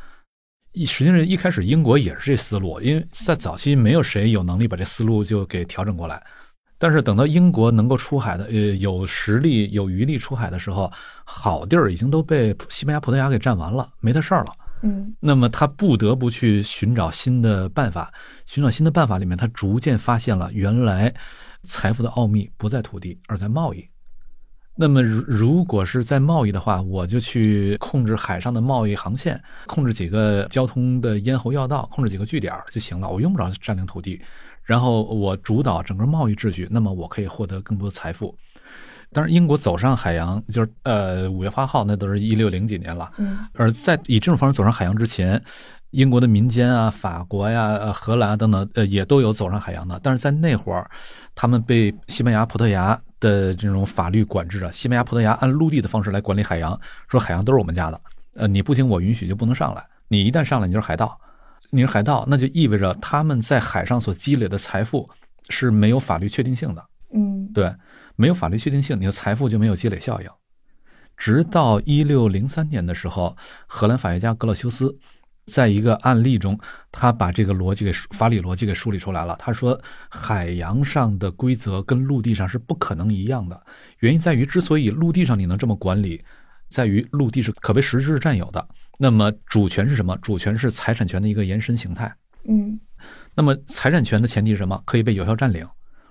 [0.74, 6.24] 一实际上一开始英国也是这思路，因为在早期没有谁有能力把这思路就给调整过来。
[6.78, 10.90] 但是等到英国能够出海的，呃，有实力有余力出海的时候，
[11.26, 14.54] 好地儿已经都被西班牙、葡萄牙给占完了，没他事儿了。
[14.84, 18.14] 嗯，那么他不得不去寻找新的办法，
[18.46, 21.14] 寻找新的办法里面，他逐渐发现了原来
[21.64, 23.86] 财富的奥秘不在土地，而在贸易。
[24.82, 29.38] 那么，如如果是在贸易的话，我就去控制海上的贸易航线，
[29.68, 33.10] 控制几个交通的咽喉要道，控制几个据点就行了。
[33.10, 34.22] 我用不着占领土地，
[34.64, 38.34] 然后我主导整个贸易秩序，那么我可以获得更多的财富。
[39.12, 43.12] 当然，英国走上海洋，就是呃五月八号，那都是一六零几年了。
[43.18, 45.44] 嗯，而在以这种方式走上海洋之前，
[45.90, 50.00] 英国的民间啊、法国呀、呃荷兰等等，呃也都有走上海洋的。
[50.02, 50.90] 但是在那会儿，
[51.36, 52.98] 他们被西班牙、葡萄牙。
[53.20, 58.02] 的这种法律管制啊，西班牙、葡萄牙按陆地的方式来管理海洋，说海洋都是我们家的，
[58.36, 61.20] 呃，你不经我允许就不能上来，你一旦上来，你就是海盗，
[61.70, 65.10] 你是海盗，那就意味着他们在海上所积累的财富
[65.50, 67.76] 是没有法律确定性的，嗯，对，
[68.16, 70.30] 没有法律确定性，你的财富就没有积累效应，
[71.18, 73.36] 直到一六零三年的时候，
[73.68, 74.98] 荷兰法学家格勒修斯。
[75.50, 76.58] 在一个案例中，
[76.92, 79.36] 他把这个逻辑给法理逻辑给梳理出来了。
[79.40, 83.60] 他说，海洋上的规则跟陆地上是不可能一样的。
[84.00, 86.24] 原因在于，之所以陆地上你能这么管理，
[86.70, 88.66] 在于陆地是可被实质占有的。
[89.00, 90.18] 那么主权是什么？
[90.22, 92.14] 主权是财产权的一个延伸形态。
[92.48, 92.80] 嗯。
[93.36, 94.82] 那么财产权的前提是什么？
[94.86, 95.68] 可以被有效占领。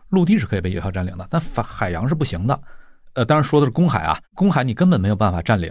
[0.08, 2.60] 陆地是可以被有效占领的，但法海洋是不行的。
[3.14, 5.70] 呃，当然说的是公海啊，公海你根本没有办法占领。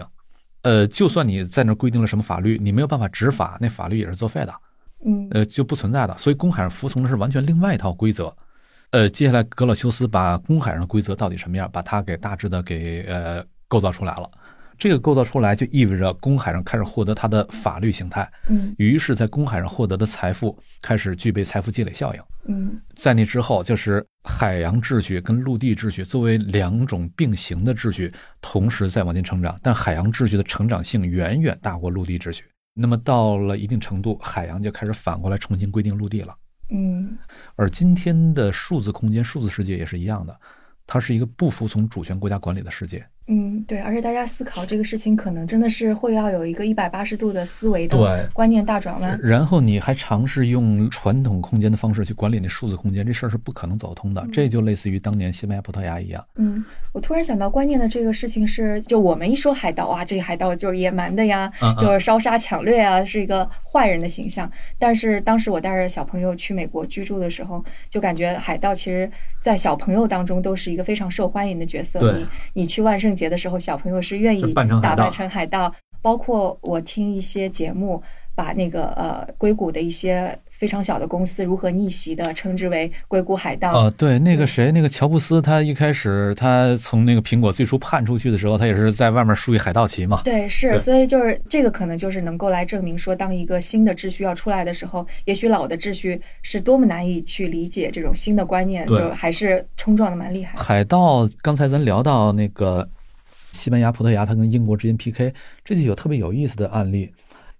[0.62, 4.54] 呃，就算你在那规定了什么法律，你没有办法执法，那法律也是作废的，
[5.04, 6.16] 嗯，呃，就不存在的。
[6.18, 8.34] 所以公海上服从的是完全另外一套规则。
[8.90, 14.30] 呃，接下来格老修斯把公海上的规则到底什么样，把它给大致的给呃构造出来了。
[14.78, 32.44] 这个构造出来就意味着公海上开始获得它的法律形态，嗯，于是，在公海上获得的财富开始具备财富积累效应，嗯，在那之后，就是海洋秩序跟陆地秩序作为两种并行的秩序，同时在往前成长，但海洋秩序的成长性远远大过陆地秩序。
[32.72, 36.32] 那么到了一定程度，海洋就开始反过来重新规定陆地了。
[36.70, 37.18] 嗯
[37.56, 40.40] 而今天的数字空间、数字世界也是一样的，
[40.86, 43.04] 它是一个不服从主权国家管理的世界。
[43.28, 49.20] 嗯，对，而且大家思考这个事情，可能真的是会要有一个一百八十度的思维对的观念大转弯。
[49.22, 54.26] 然后你还尝试用传统空间的方式去管理那数字空间，这事儿是不可能走通的。
[54.32, 56.24] 这就类似于当年西班牙、葡萄牙一样。
[56.36, 64.50] 嗯，我突然想到观念的这个事情是，就我们一说海盗啊，这个海盗就是野蛮的呀，嗯嗯就是烧杀抢掠啊，是一个坏人的形象。
[64.78, 72.00] 但是当时我带着小朋友去美国居住的时候，就感觉海盗其实，在小朋友当中都是一个非常受欢迎的角色。
[72.00, 75.72] 对你你去万圣节的时候，小朋友是愿意打扮成海盗。
[76.00, 78.00] 包括我听一些节目，
[78.34, 83.72] 把那个呃硅谷的一些非常小的公司如何逆袭的称之为硅谷海盗。
[83.72, 90.20] 呃，对，那个谁，那个乔布斯，他一开始他从那个苹果最初判出去的时候，他也是在外面竖一海盗旗嘛。
[90.24, 100.58] 对，是，所以就是这个可能就是能够来证明说，当一个新的秩序要出来的时候，也许老的秩序是多么难以去理解这种新的观念，就还是冲撞的蛮厉害。
[100.58, 102.88] 海盗，刚才咱聊到那个
[103.52, 105.32] 西班牙、葡萄牙，它跟英国之间 PK，
[105.64, 107.08] 这就有特别有意思的案例。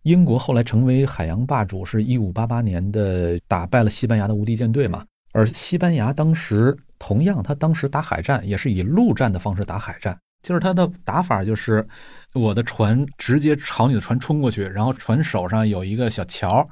[0.03, 5.05] 英国后来成为海洋霸主，是一五八八年的打败了西班牙的无敌舰队嘛。
[5.33, 11.87] 而西班牙当时同样，他当时打海战也是以陆战的方式打海战，就是他的打法就是
[12.35, 16.67] 我的船直接朝你的船冲过去，然后船手上有一个小桥，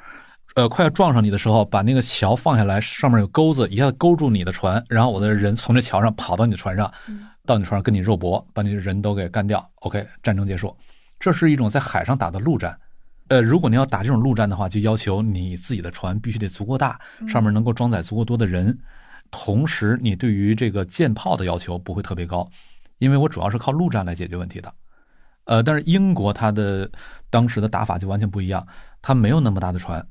[0.54, 6.90] 呃，快要撞上你的时候，把那个桥放下来，上面有钩子，一下子勾住你的船，然后我的人从这桥上跑到你的船上，
[7.44, 9.64] 到你船上跟你肉搏，把你的人都给干掉。
[9.82, 10.74] OK，战争结束。
[11.20, 12.76] 这是一种在海上打的陆战。
[13.28, 18.76] 呃，如果你要打这种陆战的话，就要求你自己的船必须得足够大，上面能够装载足够多的人，
[19.30, 22.48] 同时你对于这个舰炮的要求不会特别高，
[22.98, 24.72] 因为我主要是靠陆战来解决问题的。
[25.44, 26.90] 呃，但是英国它的
[27.30, 28.66] 当时的打法就完全不一样，
[29.02, 30.04] 它没有那么大的船，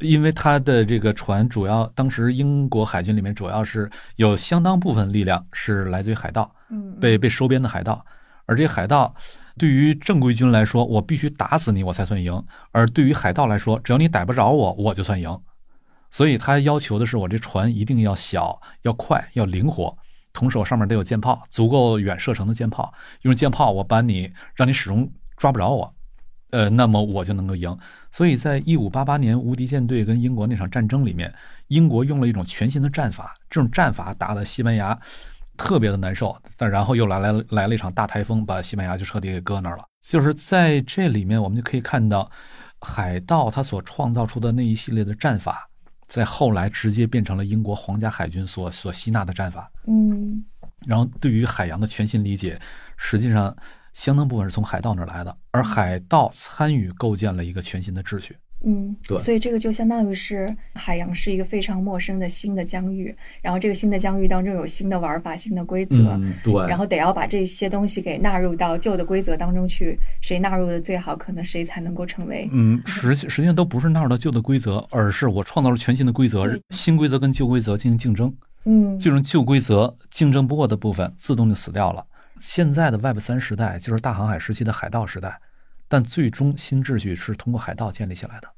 [0.00, 8.04] 因为它的这个船主要当时英国海军里面主要是有相当部分力量是来自于海盗，嗯，被被收编的海盗，
[8.46, 9.14] 而这些海盗
[9.56, 15.40] 对于正规军来说，我必须打死你我才算赢；而对于海盗来说，只要你逮不着我，我就算赢。
[16.10, 19.96] 所以他要求的是我这船一定要小、要快、要灵活，
[20.32, 22.92] 同时我上面得有舰炮，足够远射程的舰炮。
[23.22, 25.94] 用舰炮我把你让你始终抓不着我，
[26.50, 27.76] 呃，那么我就能够赢。
[28.12, 31.34] 所以在一五八八年无敌舰队跟英国那场战争里面，
[31.66, 34.96] 英国用了一种全新的战法，这种战法打得西班牙
[35.56, 39.84] 特别的难受，但然后又来来了来了一场大台风，把西班牙就彻底给搁那儿了。
[40.02, 42.30] 就是在这里面，我们就可以看到
[42.80, 45.68] 海盗他所创造出的那一系列的战法，
[46.06, 49.70] 在后来直接变成了英国皇家海军所所吸纳的战法。
[49.86, 50.44] 嗯
[50.86, 52.60] 然后对于海洋的全新理解，
[52.96, 53.56] 实际上
[53.94, 58.36] 相当部分是从海盗那儿来的，而海盗参与构建了一个全新的秩序。
[58.66, 72.48] 嗯，对所以这个就相当于是海洋是一个非常陌生的新的疆域，然后这个新的疆域当中有新的玩法、新的规则，嗯，对然后得要把这些东西给纳入到旧的规则当中去，谁纳入的最好，可能谁才能够成为。
[72.52, 82.04] 嗯，实实际上都不是纳入到旧的规则，而是我创造了全新的规则，新规则跟旧规则进行竞争，嗯，这种旧规则竞争不过的部分自动就死掉了。
[82.40, 85.38] 现在的 Web 三时代就是大航海时期的海盗时代，
[85.88, 88.48] 但最终新秩序是通过海盗建立起来的。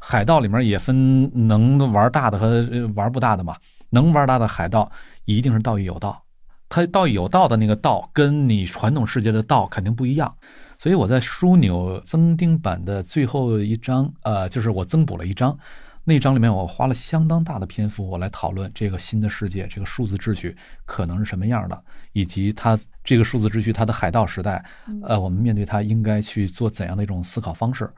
[0.00, 3.56] 海盗里面也分能玩大的和呃玩不大的嘛，
[3.90, 4.90] 能玩大的海盗
[5.24, 6.22] 一定是道义有道，
[6.68, 10.34] 他道义有道的那个道跟你传统世界的道肯定不一样。
[10.78, 15.56] 所以我在枢纽增订版的最后一章，呃，就是我增补了一章，
[16.02, 24.64] 那一章里面我花了相当大的篇幅，我来讨论这个新的世界，这个数字秩序可能是什么样的，以及它这个数字秩序它的海盗时代，
[25.04, 27.88] 呃，我们面对它应该去做怎样的一种思考方式。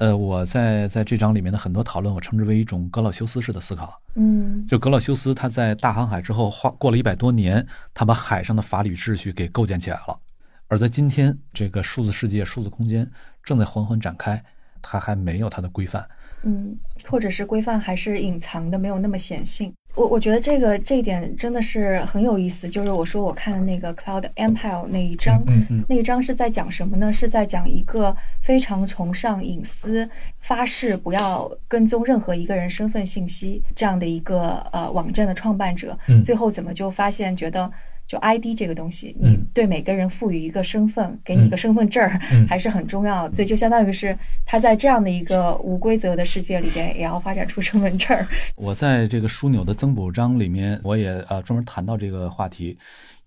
[0.00, 4.00] 呃，我在在这章里面的很多讨论，我称之为一种格老修斯式的思考。
[4.14, 10.18] 嗯就格老修斯他在大航海之后，花过了一百多年，他把海上的法理秩序给构建起来了。
[10.68, 13.06] 而在今天，这个数字世界、数字空间
[13.44, 14.42] 正在缓缓展开，
[14.80, 16.08] 它还没有它的规范。
[16.42, 16.76] 嗯，
[17.08, 19.72] 或者是规范还是隐藏的，没有那么显性。
[19.96, 22.68] 我我觉得这个这一点真的是很有意思。
[22.70, 27.12] 就是我说我看的那个 Cloud Empire 那一章，嗯嗯那一章是在讲什么呢？
[27.12, 37.70] 是在讲一个非常崇尚隐私、发誓不要跟踪任何一个人身份信息这样的一个呃网站的创办者，嗯最后怎么就发现觉得。
[38.10, 43.32] 就 ID 这个东西，你嗯对每个人赋予一个身份，给你一个身份证儿，嗯还是很重要。
[43.32, 48.26] 所以就相当于是他在这样的一个无规则的世界里边，也要发展出身份证儿。
[48.56, 52.76] 我在这个枢纽的增补章里面，我也呃专门谈到这个话题，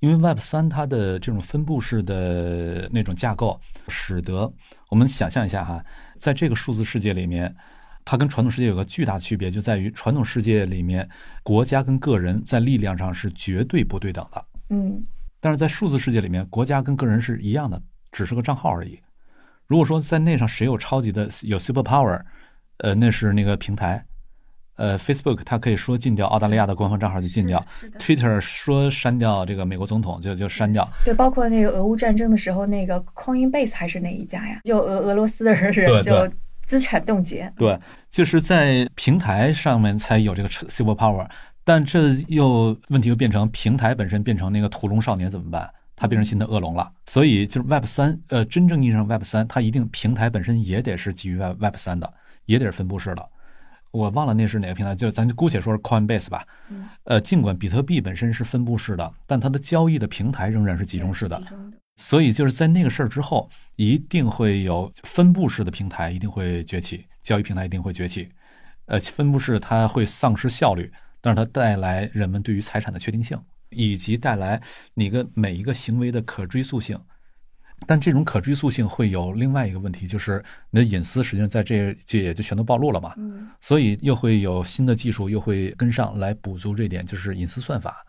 [0.02, 3.58] 因为 Web 三它的这种分布式的那种架构，
[3.88, 4.52] 使得
[4.90, 5.82] 我们想象一下哈，
[6.20, 7.56] 在这个数字世界里面，
[8.04, 11.08] 它跟传统世界有个巨大的区别，就在于传统世界里面，
[11.42, 14.44] 国家跟个人在力量上是绝对不对等的。
[14.74, 15.04] 嗯，
[15.40, 19.00] 但是在数字世界里面，国家跟个人是一样的，只是个账号而已。
[19.68, 22.20] 如果说在那上谁有超级的有 super power，
[22.78, 24.04] 呃，那是那个平台。
[24.76, 27.64] 呃，Facebook 它可以说禁掉澳大利亚的官方账号就禁掉
[28.00, 30.90] ，Twitter 说删掉这个美国总统就就删掉。
[31.06, 34.62] 对，包括那个俄乌战争的时候，那个 Coinbase 还是哪一家呀？
[34.64, 35.72] 就俄俄罗斯的人
[36.02, 36.28] 就
[36.66, 37.54] 资产冻结。
[37.56, 41.30] 对，就是在平台上面才有这个 super power，
[41.64, 45.70] 但这又问题又变成平台本身变成那个屠龙少年怎么办？
[45.96, 46.92] 它变成新的恶龙了。
[47.06, 52.12] 所以就是 Web 三，呃，真正意义上 Web 三，它一定平台本身也得是基于 Web Web 三的，
[52.46, 53.30] 也得是分布式的。
[53.92, 56.46] 我忘了那是哪个平台，就咱就姑且说是 Coinbase 吧。
[56.70, 56.90] 嗯。
[57.04, 61.42] 呃，尽管比特币本身是分布式的，但它的交易的平台仍然是集中式的。
[61.96, 68.28] 所以就是在那个事儿之后，一定会有分布式的平台一定会崛起，交易平台一定会崛起。
[68.88, 70.92] 呃，分布式它会丧失效率，
[71.24, 74.62] 但是它带来人们对于财产的确定性，以及带来
[74.94, 77.00] 你个每一个行为的可追溯性。
[77.88, 83.14] 但这种可追溯性会有另外一个问题，就是你的隐私实际上在这这也就全都暴露了嘛。
[83.18, 83.50] 嗯。
[83.62, 88.06] 所以又会有新的技术又会跟上来补足这点，就是隐私算法。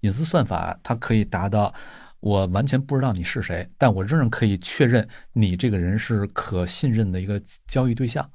[0.00, 1.74] 隐私算法它可以达到
[2.20, 8.30] 我完全不知道你是谁，但我仍然可以确认你这个人是可信任的一个交易对象。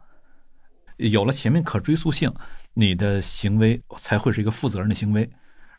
[0.98, 2.32] 有了前面可追溯性，
[2.76, 5.28] 你的行为才会是一个负责任的行为。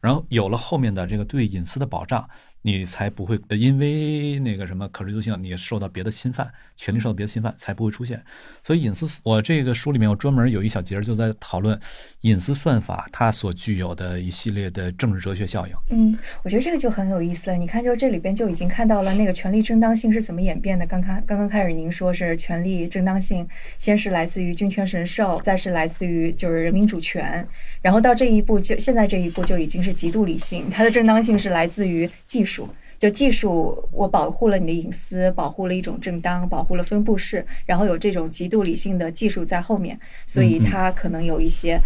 [0.00, 2.28] 然后有了后面的这个对隐私的保障。
[2.66, 8.20] 你才不会因为那个什么可追溯性，你受到别的侵犯，权利受到别的侵犯，才不会出现。
[8.64, 11.78] 所以隐私，我这个书里面我专门有一小节就在讨论
[12.22, 15.74] 隐私算法它所具有的一系列的政治哲学效应。
[15.90, 17.56] 嗯，我觉得这个就很有意思了。
[17.56, 20.84] 你看，就这里边就已经看到了那个权力正当性是怎么演变的。
[20.84, 23.46] 刚刚刚刚开始，您说是权力正当性，
[23.78, 27.46] 先是来自于君权神授，再是来自于就是人民主权，
[27.80, 32.55] 然后到这一步就现在这一步就已经是极度理性，它的正当性是来自于技术。
[32.98, 41.78] 就技术，我保护了你的隐私，保护了一种正当，保护了分布式，然后有这种极度理性的技术在后面，所以它可能有一些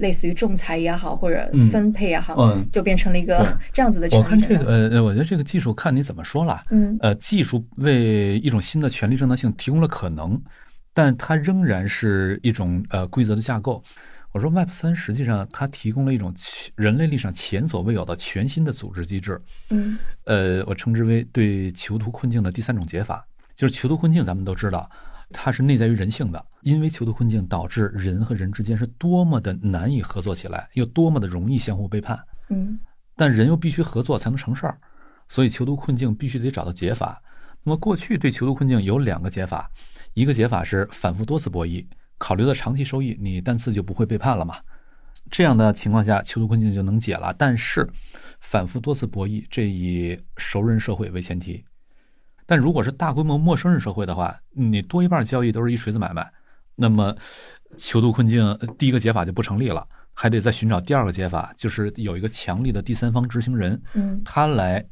[0.00, 4.06] 类似于仲裁也好，或者分配也好，就变成了一个这样子的。
[4.14, 6.62] 我看这个，呃，我觉得这个技术看你怎么说了。
[6.68, 10.38] 嗯，呃，技术为一种新的权利正当性提供了可能，
[10.92, 13.82] 但它仍然是一种呃规则的架构。
[14.32, 16.32] 我说，Web 三实际上它提供了一种
[16.76, 19.38] 人类历史上前所未有的全新的组织机制。
[19.70, 23.26] 嗯，呃，我称之为对囚徒困境的第三种解法。
[23.56, 24.88] 就是囚徒困境，咱们都知道，
[25.30, 32.18] 它是内在于人性的，因为囚徒困境导致人和人之间是多么的难以合作起来，又多么的容易相互背叛。
[32.48, 32.78] 嗯，
[33.16, 34.78] 但人又必须合作才能成事儿，
[35.28, 37.20] 所以囚徒困境必须得找到解法。
[37.62, 39.70] 那么过去对囚徒困境有两个解法，
[40.14, 41.84] 一个解法是反复多次博弈。
[42.20, 44.56] 考虑到长期收益，你单次就不会背叛了嘛？
[45.30, 47.34] 这样的情况下，囚徒困境就能解了。
[47.38, 47.88] 但是，
[48.40, 51.64] 反复多次博弈，这以熟人社会为前提。
[52.44, 56.30] 但如果是大规模陌生人社会的话，你多一半交易都是一锤子买卖，
[56.74, 57.16] 那么
[57.78, 64.84] 囚徒困境第一个解法就不成立了，还得再寻找第二个解法，就是有一个强力的第三方执行人，嗯，他来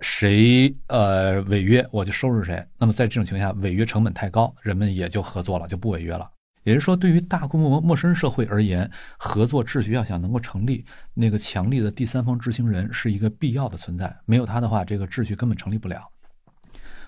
[0.00, 2.64] 谁呃违约我就收拾谁。
[2.78, 6.28] 那么在这种情况下，违约成本太高，人们也就合作了，就不违约了。
[6.64, 10.84] 也就是说，对于大规模陌生人社会而言，合作秩序要想能够成立，
[11.14, 14.16] 那个强力的第三方执行人是一个必要的存在。
[14.26, 16.08] 没有他的话，这个秩序根本成立不了。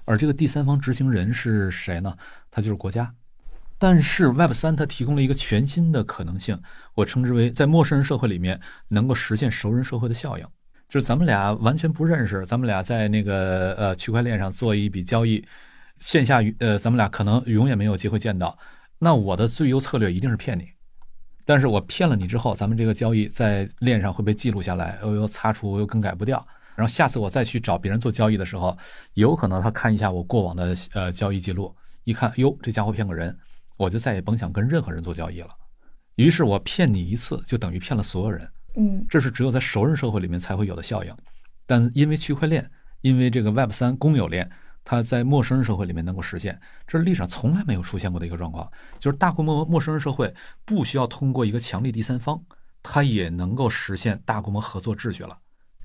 [0.05, 2.15] 而这个第三方执行人是谁呢？
[2.51, 3.15] 他就是国家。
[3.79, 6.59] 但是 Web 三它提供了一个全新的可能性，
[6.95, 10.47] 我称之为在陌生人社会里面能够实现熟人社会的效应。
[10.89, 15.45] 就是咱们俩完全不认识，咱们俩在那个呃区块链上做一笔交易，
[15.97, 18.57] 线下呃咱们俩可能永远没有机会见到。
[19.05, 20.67] 那我的最优策略一定是骗你，
[21.45, 26.43] 但是我骗了你之后，咱们这个交易在链上会被记录下来，又又擦除又更改不掉。
[26.75, 28.75] 然后下次我再去找别人做交易的时候，
[29.13, 33.37] 有可能他看一下我过往的呃交易记录，一看哟这家伙骗个人，
[33.77, 35.51] 我就再也甭想跟任何人做交易了。
[36.15, 38.49] 于是我骗你一次，就等于骗了所有人。
[38.77, 41.15] 嗯，这是只有在熟人社会里面才会有的效应。
[41.67, 42.71] 但因为区块链，
[43.03, 44.51] 因为这个 Web 三公有链。
[44.85, 48.71] 它在陌生人社会里面能够实现，这是历史上从来没有出现过的一个状况。
[48.99, 50.33] 就是大规模陌生人社会
[50.65, 52.41] 不需要通过一个强力第三方，
[52.83, 55.39] 它也能够实现大规模合作秩序了。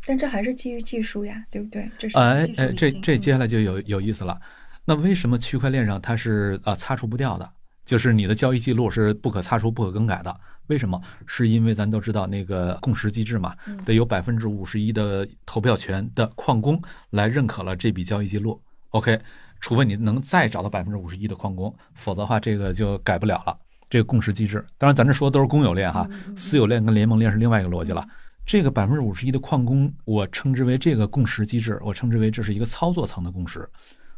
[0.06, 1.90] 但这还是基于技术呀，对不对？
[1.98, 4.40] 这是哎哎，这这接下来就有有意思了。
[4.86, 7.50] 那为什么区块链上它是啊擦除不掉的？
[7.86, 10.40] 就是你的交易记录是不可擦除、不可更改的。
[10.68, 11.02] 为什么？
[11.26, 16.80] 是因为咱都知道那个共识机制嘛，得有百分之五十一的投票权的矿工
[17.10, 18.62] 来认可了这笔交易记录。
[18.92, 19.20] OK，
[19.60, 23.58] 除非你能再找到百分之五十一的矿工，否则的话这个就改不了了。
[23.90, 28.08] 这个共识机制，当然咱这说的都是公有链哈，私有链跟联盟链是另外一个逻辑了。
[28.46, 33.68] 这个百分之五十一的矿工，我称之为这个共识机制，我称之为这是一个操作层的共识。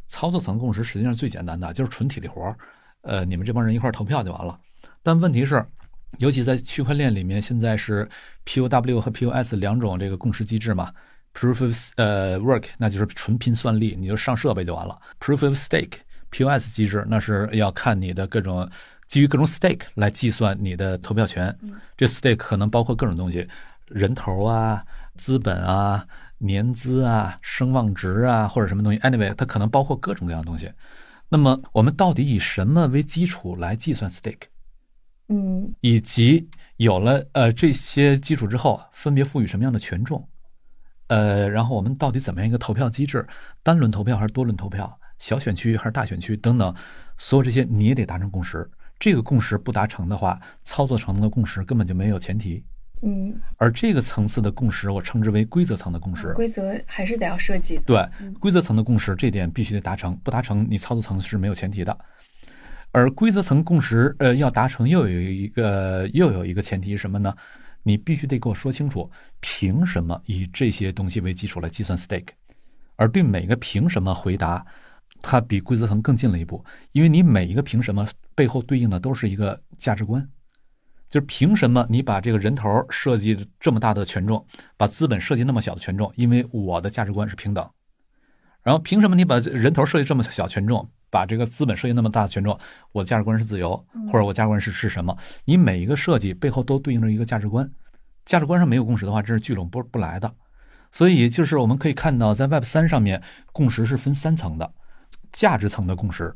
[0.08, 2.56] 操作层共识实际上最简单的就是纯体力活儿，
[3.00, 4.58] 呃，你们这帮人一块投票就完了。
[5.02, 5.64] 但问题是，
[6.18, 8.06] 尤其在区块链里面，现在是
[8.44, 10.92] POW 和 POS 两种这个共识机制嘛。
[11.34, 14.98] Proof of 呃 work 那就是纯拼算力，你就上设备就完了。
[15.20, 15.98] Proof of stake
[16.30, 18.68] POS 机制那是要看你的各种
[19.06, 21.56] 基于各种 stake 来计算你的投票权。
[21.96, 23.46] 这 stake 可能包括各种东西，
[23.86, 24.82] 人头啊、
[25.16, 26.06] 资本啊。
[26.44, 30.68] 年资啊，声望值啊，或者什么东西，anyway，它可能包括各种各样的东西。
[31.28, 34.48] 那么，我们到底以什么为基础来计算 stake？
[35.28, 40.28] 嗯，以及有了呃这些基础之后，分别赋予什么样的权重？
[41.12, 43.26] 呃，然后我们到底怎么样一个投票机制？
[43.62, 44.98] 单轮投票还是多轮投票？
[45.18, 46.34] 小选区还是大选区？
[46.38, 46.74] 等等，
[47.18, 48.66] 所有这些你也得达成共识。
[48.98, 52.64] 这个共识不达成的话，操作层的共识根本就没有前提。
[53.02, 56.32] 嗯，而这个层次的共识，我称之为规则层的共识。
[56.32, 57.78] 规则还是得要设计。
[57.84, 58.08] 对，
[58.40, 61.94] 规则层的共识，这点必须得达成，不达成，你操作层是没有前提的。
[62.90, 67.34] 而规则层共识，呃，要达成，又有一个又有一个前提是什么呢？
[67.82, 69.10] 你必须得给我说清楚，
[69.40, 72.28] 凭什么以这些东西为基础来计算 stake？
[72.96, 74.64] 而对每个凭什么回答，
[75.20, 80.28] 它比规则层更近了一步，因为你每一个凭什么背后对应的都是一个价值观。
[81.08, 84.46] 就是凭什么你把这个人头设计这么大的权重，
[84.78, 86.10] 把资本设计那么小的权重？
[86.16, 87.68] 因为我的价值观是平等。
[88.62, 92.58] 然后凭什么你把人头设计这么小权重，把这个资本设计那么大的权重？
[92.90, 93.76] 我的价值观是自由，
[94.10, 95.14] 或者我价值观是是什么？
[95.44, 97.70] 你每一个设计背后都对应着一个价值观，
[98.24, 100.34] 价值观上没有共识的话，这是聚拢不不来的。
[100.90, 104.72] 所以就是我们可以看到，在 Web 三上面，共识是分三层的，
[105.32, 106.34] 价值层的共识。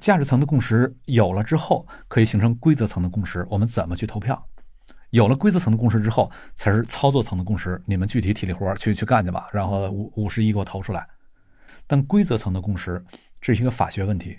[0.00, 3.46] 价值层的共识有了之后，可以形成规则层的共识。
[3.48, 4.44] 我们怎么去投票？
[5.10, 7.80] 有了规则层的共识之后，才是操作层的共识。
[7.86, 9.48] 你们具体体力活去去干去吧。
[9.52, 11.06] 然后五五十一给我投出来。
[11.88, 13.00] 但规则层的共识，
[13.40, 14.36] 这是一个法学问题。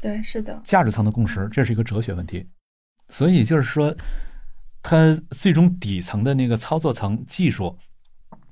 [0.00, 0.60] 对，是的。
[0.64, 2.46] 价值层的共识，这是一个哲学问题。
[3.08, 3.94] 所以就是说，
[4.82, 7.76] 它最终底层的那个操作层技术，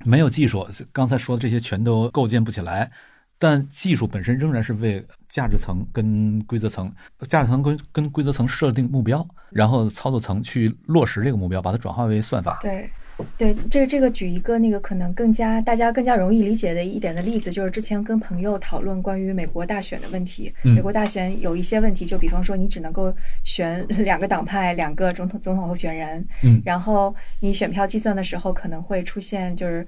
[0.04, 2.90] 没有技术，刚才说的这些全都构建不起来。
[3.38, 6.90] 但技术本身仍然是为价值层跟规则层、
[7.28, 12.58] 价值层跟跟规则层设定目标，然后操作层去落实这个目标，把它转化为算法。
[12.62, 12.90] 对，
[13.38, 20.52] 对，这个这个举一个那个可能更加大家更加容易理解的一点的例子，就是之前跟朋友讨论关于美国大选的问题。
[20.62, 23.14] 美国大选有一些问题，就比方说你只能够
[23.44, 29.86] 选 两个党派、两个总统总统候选人，嗯，然后你选票计算的时候可能会出现就是。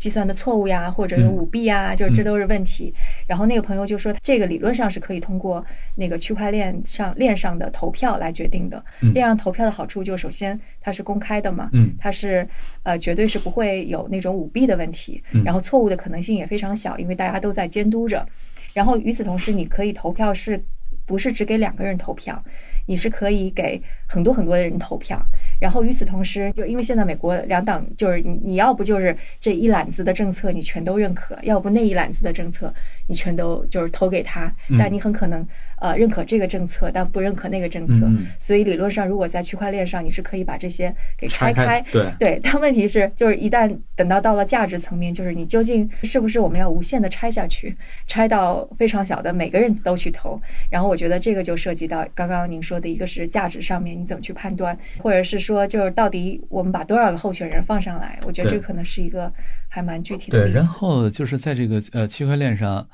[0.00, 2.92] 计算的错误呀，或者有舞弊呀，就是这都是问题。
[3.26, 5.62] 然后那个朋友就说，这个理论上是可以通过
[5.94, 8.82] 那个区块链上链上的投票来决定的。
[9.12, 12.48] 链上投票的好处就首先它是公开的嘛，它是
[12.82, 18.26] 呃绝对是不会有那种舞弊的问题，然后错误的可能性也非常小，因为大家都在监督着。
[18.72, 20.64] 然后与此同时，你可以投票是
[21.04, 22.42] 不是只给两个人投票？
[22.86, 25.20] 你是可以给很多很多的人投票。
[25.60, 32.72] 然后与此同时，就因为现在美国两党就是你你要不就是这一揽子的政策你全都认可，要不那一揽子的政策
[33.06, 35.46] 你全都就是投给他，但你很可能
[35.80, 38.08] 呃认可这个政策，但不认可那个政策。
[38.38, 41.84] 所以理论上，如果在区块链上，你是可以把这些给拆开。
[41.92, 47.76] 对对，但问题是，就是一旦等到到了价值层面，就是你究竟是不是我们要无限的拆下去，
[48.06, 50.40] 拆到非常小的每个人都去投？
[50.70, 55.50] 然后我觉得这个就涉及到刚刚您说的一个是价值上面你怎么去判断，或者是说。
[55.50, 58.20] 说就是到底我们把多少个候选人放上来？
[58.24, 59.32] 我觉得这可能是一个
[59.68, 60.44] 还蛮具体的。
[60.44, 62.88] 对，然后就是在这个呃区块链上，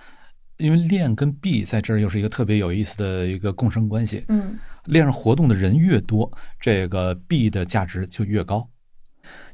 [0.59, 4.25] 因为链跟币在这儿又是一个特别有意思的一个共生关系。
[4.29, 8.69] 嗯，链上活动的人越多，这个币的价值就越高。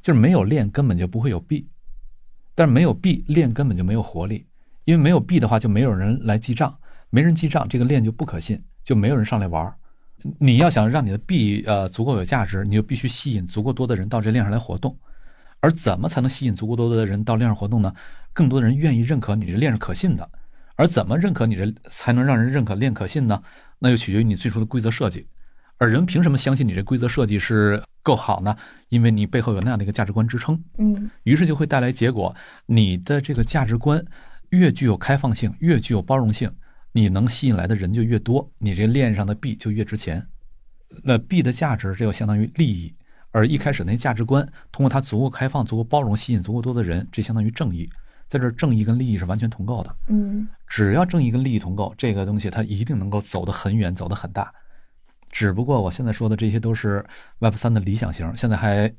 [0.00, 1.66] 就是没有链根本就不会有币，
[2.54, 4.46] 但是没有币，链根本就没有活力。
[4.84, 6.76] 因为没有币的话，就没有人来记账，
[7.10, 9.72] 没人记账，这个链就不可信，就没有人上来玩。
[10.38, 14.96] 你要想让你的币呃足够有价值，你就必须吸引足够多的人到这链上来活动。
[15.60, 17.94] 而怎么才能吸引足够多的人到链上活动呢？
[18.32, 20.28] 更多的人愿意认可你这链是可信的。
[20.76, 23.42] 而怎么认可你这才能让人认可链可信呢？
[23.78, 25.26] 那就取决于你最初的规则设计。
[25.78, 28.56] 而人凭什么相信你这规则设计是够好呢？
[28.88, 30.62] 因为你背后有那样的一个价值观支撑。
[30.78, 32.34] 嗯，于是就会带来结果，
[32.66, 34.04] 你的这个价值观
[34.50, 36.50] 越具有开放性，越具有包容性。
[36.92, 40.24] 你能吸引来的人就越多，你这链上的币就越值钱。
[41.02, 42.92] 那币的价值，这就相当于利益。
[43.30, 47.90] 而一开始那价值观，通过它足够开放、足够包容，吸引足够多的人，这相当于正义。
[48.32, 49.94] 在这正义跟利益是完全同构的。
[50.08, 54.50] 嗯只要正义跟利益同构，这个东西它一定能够走得很远，走得很大。
[55.30, 57.04] 只不过我现在说的这些都是
[57.40, 58.90] Web 三的理想型，现在还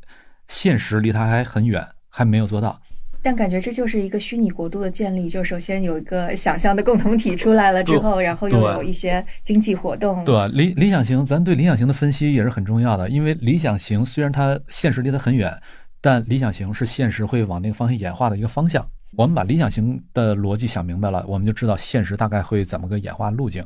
[0.48, 2.80] 现实离它还很远，还没有做到。
[3.24, 10.24] 但感觉这就是一个虚拟国度的建立，就首先有一个想象的共同体出来了之后，然后又有一些经济活动。
[10.24, 15.60] 对理理想型，咱对理想型的分析也是很重要的，因为理想型虽然它现实离它很远，
[16.02, 18.88] 但理想型是现实会往那个方向演化的一个方向。
[19.16, 23.64] 我们把理想型的逻辑想明白了，我们就知道现实大概会怎么个演化路径。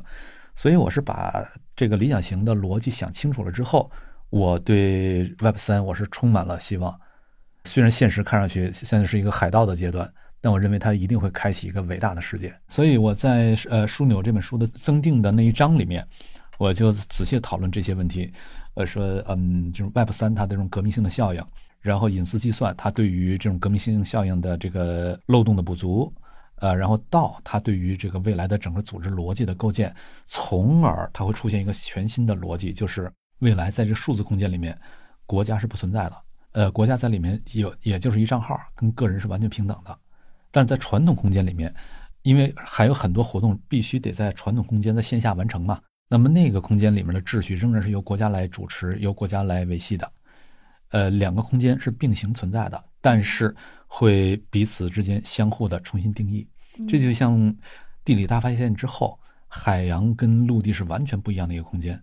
[0.54, 1.46] 所以我是把
[1.76, 3.90] 这个理想型的逻辑想清楚了之后，
[4.30, 6.98] 我对 Web 三我是充满了希望。
[7.64, 12.52] 虽然现实看上去现在是一个海盗的阶段，但我认为它一定会开启一个伟大的世界。
[12.68, 16.06] 所以我在呃枢纽这本书的增订的那一章里面，
[16.58, 18.32] 我就仔细讨论这些问题，
[18.74, 21.44] 呃，说嗯，就是 Web 三它的这种革命性的效应，
[21.80, 26.12] 然后隐私计算它对于这种革命性效应的这个漏洞的补足，
[26.56, 29.94] 呃，然后到它对于这个未来的整个组织逻辑的构建，
[30.26, 34.76] 从而它会出现一个全新的逻辑，就是未来在这数字空间里面，
[35.24, 36.16] 国家是不存在的，
[36.52, 39.96] 呃，国家在里面有也就是一账号，跟个人是完全平等的，
[40.50, 41.72] 但在传统空间里面，
[42.22, 50.10] 因为还有很多活动必须得在传统空间在线下完成嘛，那么那个空间里面的秩序仍然是由国家来主持，由国家来维系的。
[50.90, 53.54] 呃，两个空间是并行存在的，但是
[53.86, 56.46] 会彼此之间相互的重新定义。
[56.88, 57.54] 这就像
[58.04, 62.00] 地理大发现之后，海洋跟陆地是完全不一样的一个空间，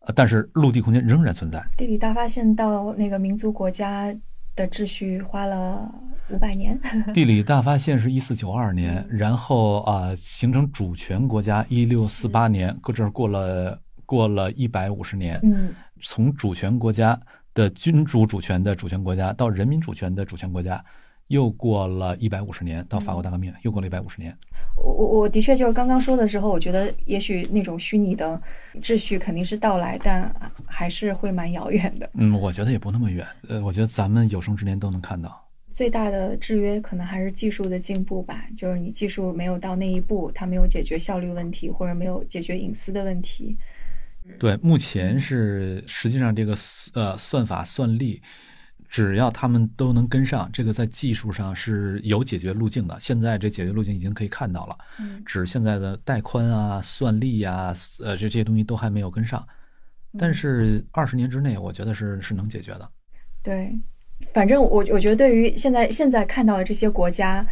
[0.00, 1.62] 呃，但是陆地空间仍然存在。
[1.76, 4.14] 地理大发现到那个民族国家
[4.54, 5.92] 的秩序花了
[6.30, 6.78] 五百年。
[7.12, 15.38] 地理大发现是一四九二年，然后啊、形成主权国家一六四八年，搁这儿过了过了一百五十年。
[15.42, 17.18] 嗯从主权国家
[17.56, 20.84] 的君主主权的主权国家到人民主权的主权国家，
[21.28, 24.36] 又过了一百五十年，到法国大革命又过了一百五十年。
[24.76, 28.38] 我我我的确就是刚刚说的时候，我觉得也许那种虚拟的
[28.82, 30.30] 秩序肯定是到来，但
[30.66, 32.08] 还是会蛮遥远的。
[32.12, 33.26] 嗯，我觉得也不那么远。
[33.48, 35.42] 呃，我觉得咱们有生之年都能看到。
[35.72, 43.56] 最大的制约可能还是技术的进步吧，就是你技术没有到那一步，它没有解决效率问题，或者没有解决隐私的问题。
[44.38, 46.56] 对，目前是实际上这个
[46.94, 48.20] 呃算法算力，
[48.88, 52.98] 只要他们都能跟上，这个在技术上是有解决路径的。
[53.00, 59.46] 现在这解决路径已经可以看到了，嗯只现在的带宽啊、算力呀、呃这这些东西都还没有跟上。
[60.18, 62.90] 但是二十年之内，我觉得是是能解决的。
[63.42, 63.70] 对，
[64.32, 67.46] 反正我我觉得对于现在现在看到的这些国家，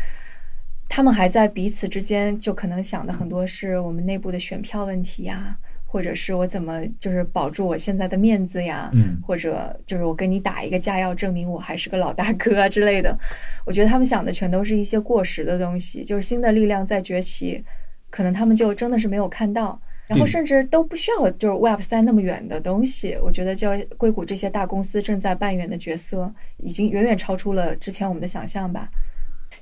[0.88, 5.58] 他们还在彼此之间就可能想的很多是我们内部的选票问题呀，
[5.94, 13.16] 或者是我怎么就是保住我现在的面子呀，嗯或者就是我跟你打一个架，要证明我还是个老大哥啊之类的。
[13.64, 17.62] 我觉得他们想的全都是一些过时的东西，就是新的力量在崛起，
[18.10, 19.80] 可能他们就真的是没有看到。
[20.08, 28.88] 然后嗯甚至都不需要就是 Web 三那么远的东西，我觉得就硅谷这些大公司正在扮演的角色，已经远远超出了之前我们的想象吧。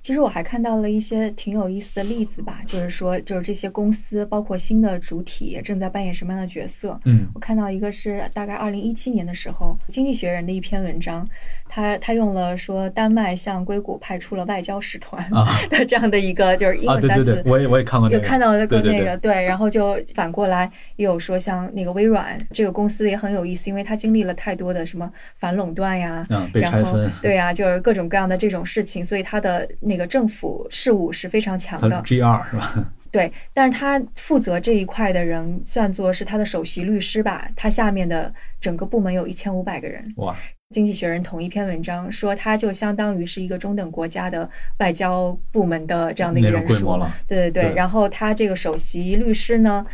[0.03, 7.01] 其实我还看到了一些挺有意思的例子吧，就是说，就是这些公司，包括新的主体正在扮演什么样的角色。
[7.05, 11.27] 嗯我看到一个是大概二零一七年的时候，《经济学人》的一篇文章，
[11.75, 32.03] 他他用了说丹麦向硅谷派出了外交使团啊 的这样的一个就是英啊，文单词，对对对，我也我也看过那个，有看到过对对那个对，然后就反过来也有说，像那个微软这个公司也很有意思，因为它经历了太多的什么反垄断呀，然后对呀、就是各种各样的这种事情，所以它的那个政府事务是非常强的。
[32.05, 32.85] G 二是吧？
[33.11, 40.03] 对，但是他负责这一块的人算作是他的首席律师吧，他下面的整个部门有一千五百个人。
[40.16, 40.35] 哇，
[40.73, 44.49] 经济学人同一篇文章说，他就相当于是一个中等国家的
[44.79, 46.97] 外交部门的这样的一个人数。
[46.97, 47.14] 了。
[47.29, 49.85] 对对对，对然后他这个首席律师呢，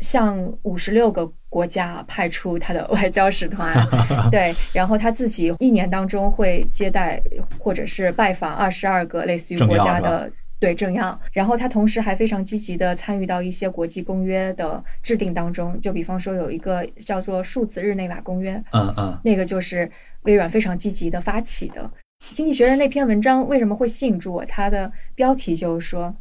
[0.00, 3.72] 向五十六个国家派出他的外交使团，
[4.32, 7.22] 对，然后他自己一年当中会接待
[7.58, 10.32] 或者是拜访二十二个类似于国家的。
[10.62, 19.90] 对政要，然后他同时还非常积极地参与到一些国际公约的制定当中，就比方说有一个叫做数字日内瓦公约，嗯嗯，那个就是
[20.22, 21.90] 微软非常积极的发起的。
[22.32, 24.44] 经济学人那篇文章为什么会吸引住我？
[24.46, 26.14] 它的标题就是说，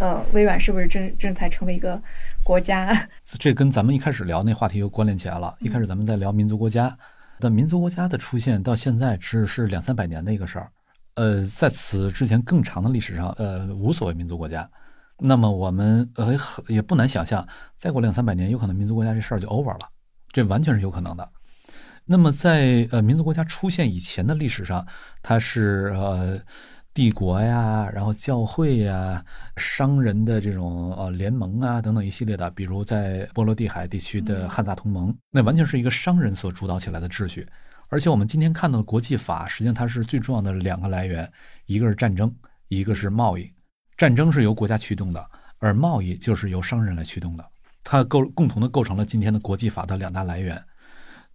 [0.00, 2.00] 呃，微软是不是正正在成为一个
[2.42, 3.08] 国家？
[3.38, 5.54] 这跟咱们一开始聊那话题又关联起来了。
[5.60, 6.96] 一开始咱们在聊民族国家，
[7.38, 10.70] 但民族国家的出现到现在只是两三百年的一个事儿。
[11.14, 14.68] 呃，在此之前更长的历史上，呃，无所谓民族国家。
[15.18, 16.34] 那么我们呃
[16.66, 19.88] 也不难想象，再过两三百年，有可能民族国家这事儿就 over 了，
[20.32, 21.28] 这完全是有可能的。
[22.12, 24.84] 那么在呃民族国家出现以前的历史上，
[25.22, 26.40] 它是呃
[26.92, 29.24] 帝国呀，然后教会呀，
[29.56, 37.46] 商人的这种呃联盟啊等等一系列的，比如在波罗的海地区的汉萨同盟，那完全是一个商人所主导起来的秩序。
[37.86, 41.32] 而且我们今天看到的国际法，实际上它是最重要的两个来源，
[41.66, 42.34] 一个是战争，
[42.66, 43.48] 一个是贸易。
[43.96, 45.24] 战争是由国家驱动的，
[45.58, 47.46] 而贸易就是由商人来驱动的，
[47.84, 50.60] 它构共同的构成了今天的国际法的两大来源。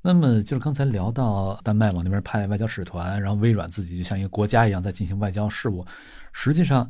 [0.08, 5.84] 那么就是刚才聊到丹麦往那边派外交使团，然后微软自己就像一个国家一样在进行外交事务。
[6.32, 6.88] 实际上，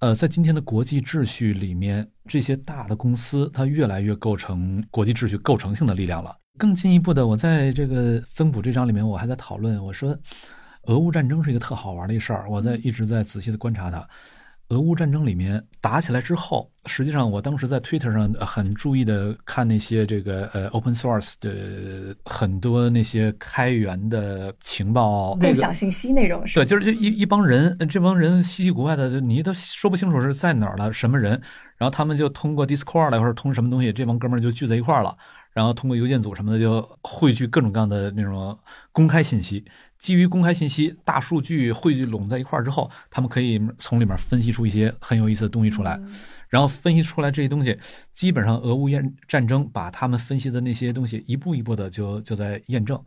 [0.00, 6.36] 呃，在今天的国际秩序里面，这些大的公司它越来越构成国际秩序构成性的力量了。
[6.58, 10.18] 更进一步的，我在这个增补这章里面，我还在讨论，我说，
[10.86, 14.04] 俄乌战争是一个特好玩的一事儿，我在一直在仔细的观察它。
[14.70, 31.40] 俄乌战争里面打起来之后，实际上我当时在 Twitter 上很注意的看那些这个呃 open source 的很多那些开源的情报共享信息内容是对，就是就一一帮人，这帮人稀奇古怪的，你都说不清楚是在哪儿了，什么人，
[31.76, 35.16] 然后他们就通过 Discord 或者通什么东西，这帮哥们儿就聚在一块儿了，
[35.52, 38.58] 然后通过邮件组什么的就汇聚各种各样的那种
[38.90, 39.64] 公开信息。
[39.98, 46.00] 基于公开信息、大数据汇聚拢在一块儿之后，他们可以从里面分析出一些很有意思的东西出来，
[46.48, 47.78] 然后分析出来这些东西，
[48.12, 53.02] 基本上俄乌战战争把他们分析的那些东西一步一步的就就在验证。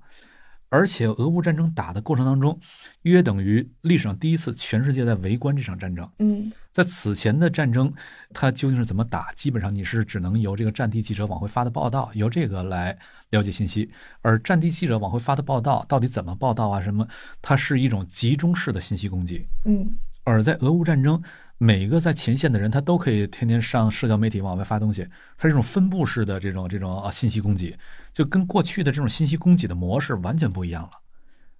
[0.70, 2.58] 而且，俄乌战争打的过程当中，
[3.02, 6.08] 约等于历史上第一次全世界在围观这场战争。
[6.20, 7.92] 嗯，在此前的战争，
[8.34, 9.32] 它究竟是怎么打？
[9.34, 12.98] 基本上你是只能由这个战地记者往回发的报道，由这个来
[13.32, 13.90] 了解信息。
[14.22, 16.82] 而战地记者往回发的报道到底怎么报道啊？
[16.82, 17.08] 什么？
[17.42, 19.48] 它是一种集中式的信息攻击。
[19.66, 21.22] 嗯，而在俄乌战争。
[21.62, 25.06] 每一个在前线的人，他都可以天天上社交媒体往外发东西。
[25.38, 27.78] 它是一种分布式的这种这种啊信息供给，
[28.20, 30.90] 就跟过去的这种信息供给的模式完全不一样了。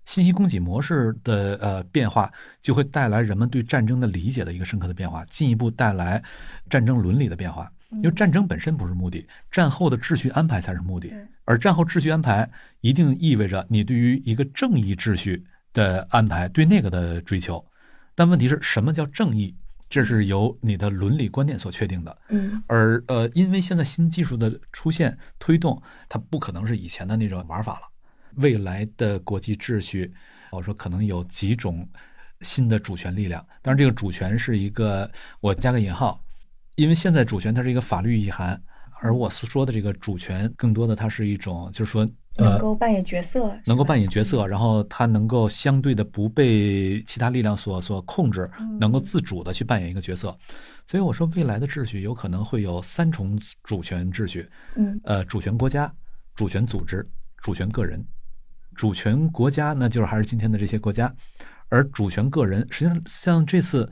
[0.04, 2.30] 信息供给模式的呃变化，
[2.62, 6.22] 就会带来人们对战争的理解的一个深刻的变化，进一步带来
[6.70, 7.72] 战争伦理的变化。
[7.92, 11.14] 因为战争本身不是目的，战后的秩序安排才是目的。
[11.46, 12.50] 而战后秩序安排
[12.82, 15.42] 一定意味着你对于一个正义秩序
[15.72, 17.66] 的安排，对那个的追求。
[18.16, 19.56] 但问题是什么叫正义？
[19.90, 27.88] 这是由你的伦理观念所确定的，嗯，而呃，因为现在新技术的出现推动，它不可能是以前的那种玩法了。
[28.36, 30.14] 未来的国际秩序，
[30.52, 31.90] 我说可能有几种
[32.42, 35.10] 新的主权力量，当然这个主权是一个
[35.42, 36.24] 我加个引号，
[36.76, 38.62] 因为现在主权它是一个法律意涵，
[39.02, 42.08] 而我所说的这个主权，更多的它是一种就是说。
[42.38, 48.50] 能够扮演角色，能够扮演角色，然后他能够相对的不被其他力量所所控制，
[48.80, 50.38] 能够自主的去扮演一个角色。
[50.88, 55.92] 所以我说，未来的秩序有可能会有三重主权秩序，嗯，呃，主权国家、
[56.36, 57.06] 主权组织、
[57.42, 58.04] 主权个人。
[58.74, 61.14] 主权国家那就是还是今天的这些国家，
[61.68, 63.92] 而主权个人，实际上像这次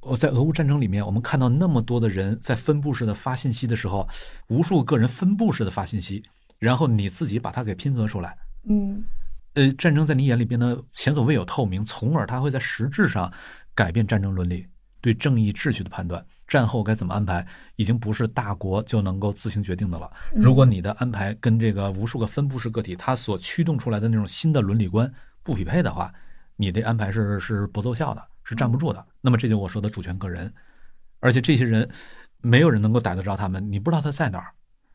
[0.00, 4.06] 我在俄乌战争里面，我们看到那么多的人在分布式的发信息的时候，
[4.48, 6.22] 无数个人分布式的发信息。
[6.58, 8.36] 然后你自己把它给拼合出来，
[8.68, 9.04] 嗯，
[9.54, 13.32] 呃，战争在你眼里变得前所未有透明，从而它会在实质上
[13.74, 14.66] 改变战争伦理
[15.00, 16.24] 对正义秩序的判断。
[16.46, 20.10] 战后该怎么安排，已经不是大国就能够自行决定的了。
[20.34, 26.12] 如果你的安排跟这个无数个分布式个体它所驱动出来的那种新的伦理观不匹配的话，
[26.54, 29.04] 你的安排是是不奏效的，是站不住的。
[29.20, 30.52] 那么这就我说的主权个人，
[31.18, 31.88] 而且这些人
[32.40, 34.52] 没有人能够逮得着他们，你不知道他在哪儿，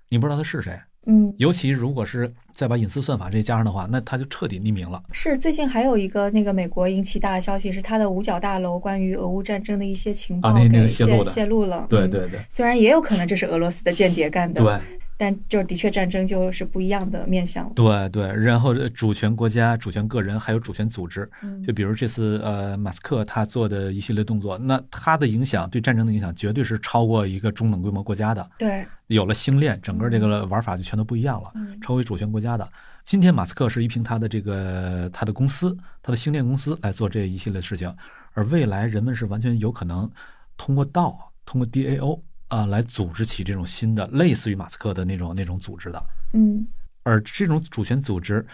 [0.08, 0.82] 你不知道他是谁。
[1.08, 5.02] 嗯，尤其如果是再把隐私算法这加上的话，那它就彻底匿名了。
[5.12, 11.86] 是最近还有一个那个美国引起大的消息，是它的五角大楼关于俄乌战争的一些情报给泄泄露了。
[11.90, 14.62] 对对对，虽然也有可能这是俄罗斯的间谍干的。
[14.62, 14.80] 对。
[15.22, 17.72] 但就的确，战争就是不一样的面向。
[17.76, 21.30] 对对，然后主权国家、主权个人还有主权组织，
[21.64, 28.50] 就比如这次呃马斯克他做的一系列动作，那他的影响对战争的影响绝对是超过一个中等规模国家的。
[28.58, 31.54] 对，有了星链，整个这个玩法就全都不一样了，
[31.84, 32.68] 超为主权国家的。
[33.04, 37.96] 今天马斯克是依凭他的这个他的公司，他的星链公司来做这一系列事情，
[38.34, 40.10] 而未来人们是完全有可能
[40.58, 42.20] 通过道，通过 DAO。
[42.52, 46.68] 啊，来组织起这种新的类似于马斯克的那种那种组织的，嗯，
[47.04, 48.46] 而这种主权组织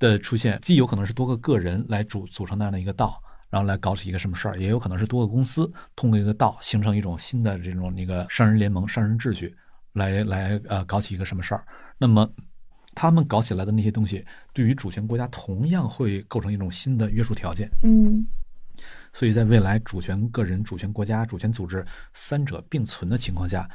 [0.00, 9.54] 的出现，既有可能是多个个人来组组成那样的一个道，然后来搞起一个什么事儿，也有可能是多个公司通过一个道形成一种新的这种那个商人联盟、商人秩序，
[9.92, 11.64] 来来呃搞起一个什么事儿。
[11.96, 12.28] 那么
[12.92, 18.26] 他们搞起来的那些东西，对于主权国家同样会构成一种新的约束条件，嗯。
[19.14, 23.66] 所以在未来，主权个人、主权国家、主权组织三者并存的情况下，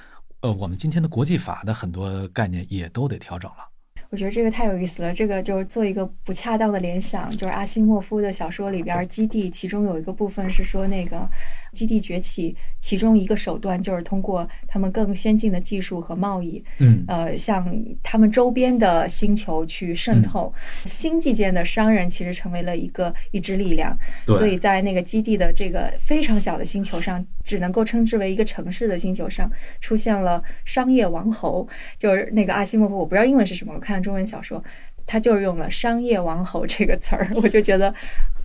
[0.41, 3.69] 呃，我们今天的国际法的很多概念也都得调整了。
[4.11, 5.13] 我觉得这个太有意思了。
[5.13, 11.29] 这个就是做一个不恰当的联想，就是阿西莫夫的小说里边《基地》，其中有一个部分是说那个
[11.71, 17.65] 基地崛起，其中一个手段就是通过他们更先进的技术和贸易，嗯呃，向
[18.03, 20.53] 他们周边的星球去渗透。
[20.85, 29.49] 星际间的商人其实成为了一个一支力量，对所以在那个基地的这个非常小的星球上，只能够称之为一个城市的星球上，
[29.79, 31.67] 出现了商业王侯，
[31.97, 34.63] 就是那个阿西莫夫，我不知道英文是什么，我看中文小说，
[35.09, 37.91] 他就是用了“商业王侯”这个词儿，我就觉得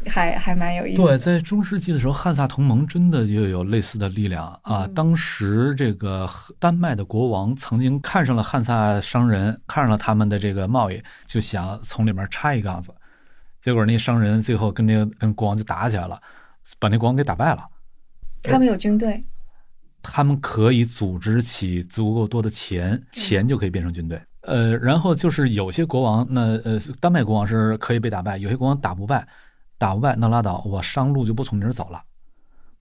[0.06, 4.86] 还还蛮有意思对，在中世纪的时候，汉萨同盟真的就有类似的力量啊。
[4.86, 6.26] 嗯当时这个
[6.58, 12.90] 丹麦的国王曾经看上了汉萨商人，看上了他们的这个贸易，就想从里面插一杠子。
[13.60, 16.18] 结果那商人最后跟那个跟国王就打起来了，
[16.78, 17.62] 把那国王给打败了。
[18.42, 19.22] 他们有军队，
[20.02, 24.18] 他们可以组织起足够多的钱，钱就可以变成军队。
[24.46, 29.26] 呃，然后就是有些国王，那呃，丹麦国王是可以被打败，有些国王打不败，
[29.78, 32.02] 打不败那拉倒，我商路就不从你这儿走了，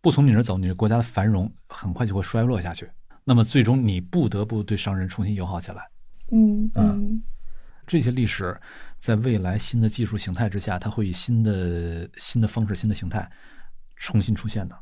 [0.02, 2.90] 不从你这儿走，你这国家的繁荣很快就会衰落下去。
[3.24, 5.88] 那么最终你不得不对商人重新友好起来。
[6.32, 7.24] 嗯嗯
[7.88, 8.60] 这些历史
[9.00, 13.30] 在未来新的技术形态之下，它会以新的新的方式、新的形态
[13.96, 14.78] 重新出现的。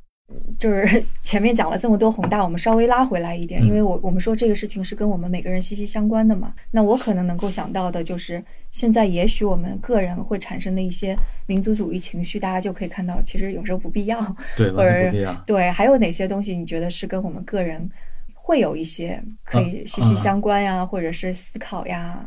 [0.57, 6.53] 就是 前面讲了这么多宏大，我们稍微拉回来一点，嗯因为我我们说这个事情是跟我们每个人息息相关的嘛。
[6.71, 11.15] 那我可能能够想到的就是，现在也许我们个人会产生的一些
[11.47, 14.19] 民族主义情绪，大家就可以看到，其实有时候不必要。
[14.57, 15.33] 对，或者不必要。
[15.45, 17.89] 对，还有哪些东西你觉得是跟我们个人
[18.33, 22.19] 会有一些可以息息相关呀，或者是思考呀？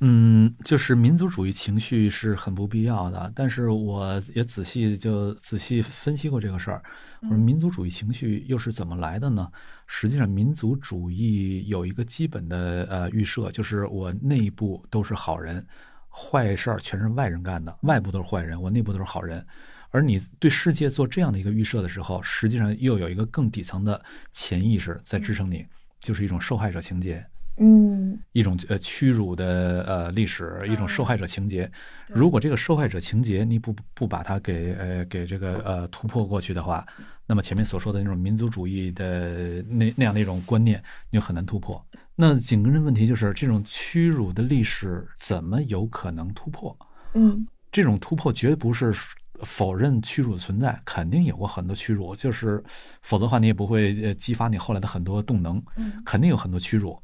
[0.00, 6.82] 嗯，就是民族主义情绪是很不必要的，但是我也仔细就仔细分析过这个事儿。
[7.22, 9.50] 我说民族主义情绪又是怎么来的呢？
[9.86, 15.64] 实际上，民族主义有一个基本的呃预设，就是我内部都是好人，
[16.10, 19.44] 坏事儿全是外人干的，外部都是坏人，我内部都是好人。
[19.90, 25.64] 而你对世界做这样的一个预设的时候，实际上又有一个更底层的潜意识在支撑你，
[26.00, 27.24] 就是一种受害者情节。
[27.58, 31.70] 嗯一种呃屈辱的呃历史，一种受害者情节。
[32.08, 36.86] 如果这个受害者情节你不不把它给呃给这个呃突破过去的话，
[37.26, 41.84] 那么前面所说的那种民族主义的那那样的一种观念，你就很难突破。
[42.14, 46.76] 那紧跟着问题就是，这种屈辱的历史怎么有可能突破？
[47.14, 48.94] 嗯这种突破绝不是
[49.40, 52.62] 否认屈辱的存在，肯定有过很多屈辱，就是
[53.02, 56.98] 否则的话你也不会呃激发你后来的很多动能，嗯肯定有很多屈辱。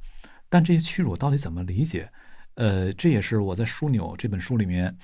[0.53, 2.07] 但这些屈辱到底怎么理解？
[2.57, 4.95] 呃，这也是我在《枢纽》这本书里面，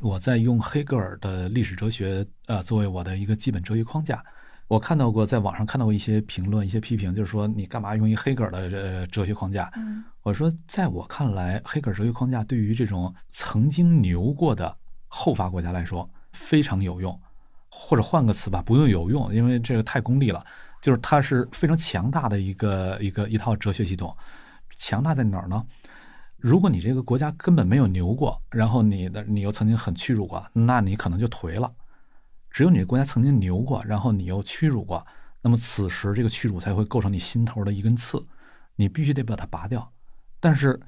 [0.00, 4.20] 我在用黑格尔的历史哲学呃作为我的一个基本哲学框架。
[4.66, 9.70] 我看到过，在网上看到过一些评论、一些批评，就是说你干嘛用一黑格尔的呃哲学框架？
[9.76, 17.16] 嗯我说，在我看来，黑格尔哲学框架对于这种曾经牛过的后发国家来说非常有用，
[17.68, 20.44] 或者换个词吧，不用有用，因为这个太功利了。
[20.82, 24.14] 就是它是非常强大的一个一个一套哲学系统。
[24.76, 25.64] 强大在哪儿呢？
[26.36, 31.72] 如果你这个国家根本没有牛过，然后你的你又曾经很屈辱过，那你可能就颓了。
[32.50, 35.04] 只有你的国家曾经牛过，然后你又屈辱过，
[35.40, 38.24] 那么此时这个屈辱才会构成你心头的一根刺，
[38.76, 39.90] 你必须得把它拔掉。
[40.38, 40.78] 但是，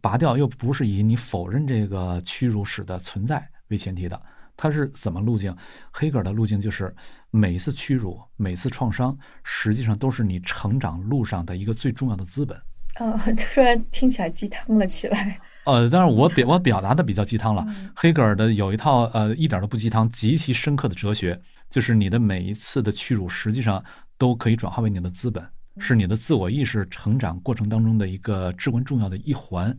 [0.00, 4.20] 拔掉又不是以你否认这个屈辱史的存在为前提的，
[4.56, 5.54] 它是怎么路径？
[5.90, 6.94] 黑格尔的路径就是
[7.30, 12.60] 每一次屈辱、每次创伤，实际上都是你成长路上的一个最重要的资本。
[13.00, 15.40] 呃， 突然听起来鸡汤了起来。
[15.64, 17.64] 呃，但是我表我表达的比较鸡汤了。
[17.68, 21.38] 嗯黑格尔的有一套呃一点都不鸡汤，极其深刻的哲学，
[21.68, 23.82] 就是你的每一次的屈辱，实际上
[24.16, 25.44] 都可以转化为你的资本，
[25.78, 29.76] 是你的自我意识成长过程当中的一个至关重要的一环。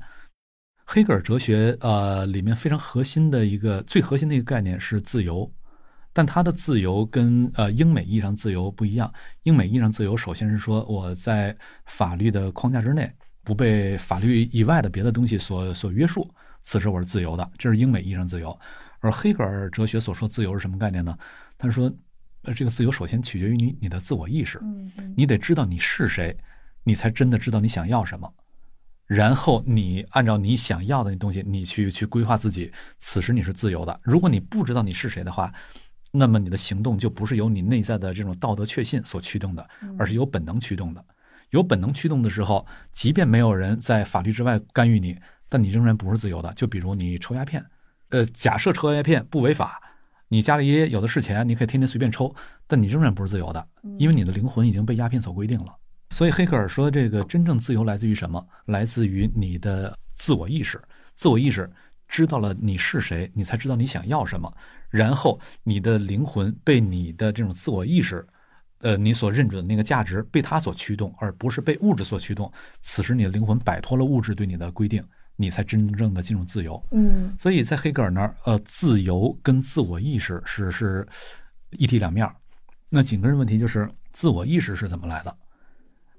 [0.85, 5.51] 黑格尔哲学呃里面非常核心的一个最核心的一个概念是自由，
[6.13, 9.11] 但他的自由跟呃英美意义上自由不一样。
[9.43, 11.55] 英美意义上自由，首先是说我在
[11.85, 13.11] 法律的框架之内，
[13.43, 16.29] 不被法律以外的别的东西所所约束，
[16.63, 18.57] 此时我是自由的，这是英美意义上自由。
[18.99, 21.17] 而黑格尔哲学所说自由是什么概念呢？
[21.57, 21.91] 他说，
[22.43, 24.61] 呃，这个自由首先取决于你你的自我意识，
[25.15, 26.37] 你得知道你是谁，
[26.83, 28.31] 你才真的知道你想要什么。
[29.07, 33.99] 然后你按照你想要的那东西，你去去规划自己，此时你是自由的。
[34.03, 35.53] 如果你不知道你是谁的话，
[36.11, 41.03] 那么你的行动就不是由你内在的这种道德确信所驱动的，而是由本能驱动的。
[41.51, 45.17] 有本能驱动的时候，即便没有人在法律之外干预你，
[45.49, 46.53] 但你仍然不是自由的。
[46.53, 47.65] 就比如你抽鸦片，
[48.09, 49.81] 呃，假设抽鸦片不违法，
[50.29, 52.33] 你家里有的是钱，你可以天天随便抽，
[52.67, 55.75] 但你仍然不是自由的，因为你的灵魂已经被鸦片所规定了。
[56.09, 58.45] 所以黑格尔说，这个真正自由来自于什么？
[58.65, 60.81] 来自于你的自我意识。
[61.15, 61.69] 自我意识
[62.07, 64.53] 知道了你是谁，你才知道你想要什么。
[64.91, 68.23] 然后你的灵魂被你的这种自我意识，
[68.81, 72.51] 呃，你所认准的那个价值被它所驱动，而不是被物质所驱动。
[72.81, 75.03] 此时你的灵魂摆脱了物质对你的规定，
[75.35, 76.83] 你才真正的进入自由。
[76.91, 81.07] 嗯所以在黑格尔那儿，呃，自由跟自我意识是是
[81.71, 82.29] 一体两面。
[82.89, 85.33] 那紧跟着问题就是自我意识是怎么来的？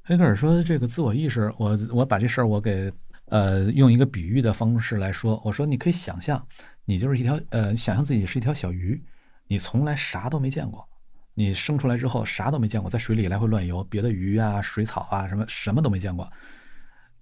[0.05, 2.91] 黑格尔说，这个自我意识，我我把这事儿我给
[3.27, 6.45] 呃用一个比喻的方式来说，我说你可以想象，
[6.85, 9.03] 你就是一条呃，想象自己是一条小鱼，
[9.47, 10.87] 你从来啥都没见过，
[11.35, 16.31] 你生出来之后啥都没见过，在水里来回乱游，别的鱼啊、水草啊什么什么都没见过。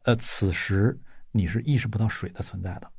[0.04, 0.98] 呃，此时
[1.30, 2.90] 你是意识不到水的存在的，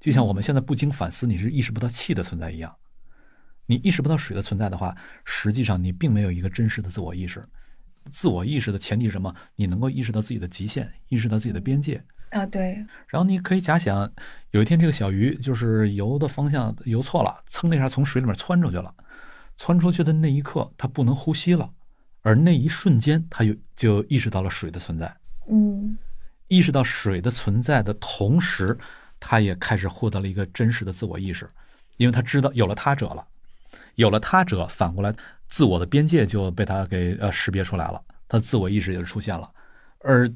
[0.00, 2.74] 就像我们现在不经反思，你是意识不到气的存在一样。
[3.66, 7.44] 你意识不到水的存在的话，实际上你并没有一个真实的自我意识。
[8.10, 9.34] 自我意识的前提是什么？
[9.54, 12.02] 你能够意识到自己的极限，意识到自己的边界。
[12.30, 12.74] 啊，对，
[13.08, 14.10] 然后你可以假想，
[14.50, 18.94] 有一天这个小鱼就是游的方向游错了，噌的一下从水里面窜出去了。
[19.56, 21.68] 窜出去的那一刻，它不能呼吸了，
[22.22, 25.12] 而那一瞬间，它就就意识到了水的存在。
[25.50, 25.98] 嗯
[26.46, 28.78] 意识到水的存在的同时，
[29.18, 31.44] 它也开始获得了一个真实的自我意识，
[31.96, 33.26] 因为它知道有了他者了，
[33.96, 35.12] 有了他者，反过来
[35.48, 39.50] 自我的边界就被它给呃识别出来了，它自我意识也就出现了。
[39.98, 40.30] 而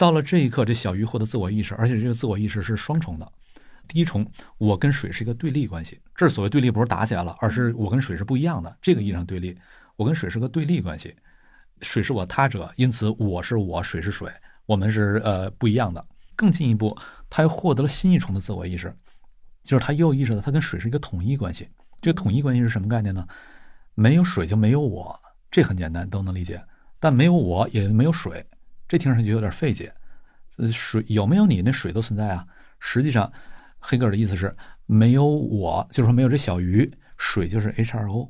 [0.00, 3.32] 到了这一刻，这小鱼获得自我意识，而且这个自我意识是双重的。
[3.86, 4.26] 第一重，
[4.56, 9.54] 我跟水是一个对立关系，这所谓对立不是打起来了，而是我跟水是不一样的，这个意义上对立，
[9.96, 11.14] 我跟水是个对立关系，
[11.82, 14.32] 水是我他者，因此我是我，水是水。
[14.64, 16.02] 我们是呃不一样的。
[16.34, 16.96] 更进一步，
[17.28, 18.90] 他又获得了新一重的自我意识，
[19.64, 21.68] 就是他又意识到他跟水是一个统一关系。
[22.00, 23.28] 这个统一关系是什么概念呢？
[23.94, 25.20] 没有水就没有我，
[25.50, 26.58] 这很简单，都能理解。
[26.98, 28.42] 但没有我也没有水，
[28.90, 29.94] 这听上去有点费解。
[30.56, 32.44] 呃，水有没有你，那水都存在啊。
[32.80, 33.32] 实际上，
[33.78, 34.52] 黑格尔的意思是
[34.86, 38.28] 没有我，就是说没有这小鱼，水就是 H2O，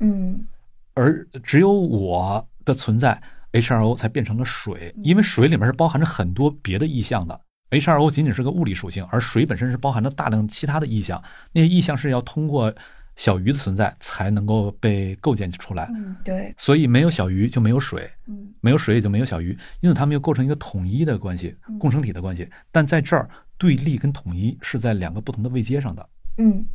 [0.00, 0.46] 嗯
[0.92, 3.20] 而只有我的存在。
[3.52, 7.38] H2O 才变成了水，因为水里面是包含着很多别的意象的。
[7.70, 11.22] H2O 仅仅是个物理属性，而水本身是包含着大量其他的意象。
[11.52, 12.74] 那些意象是要通过
[13.22, 15.88] 小鱼的存在才能够被构建出来。
[15.94, 22.50] 嗯，对，所以没有小鱼就没有水，嗯没有水也就没有小鱼，因此它们又构成一个统一的关系，共生体的关系。
[22.72, 26.08] 但在这儿，对立跟统一是在两个不同的位阶上的。
[26.38, 26.66] 嗯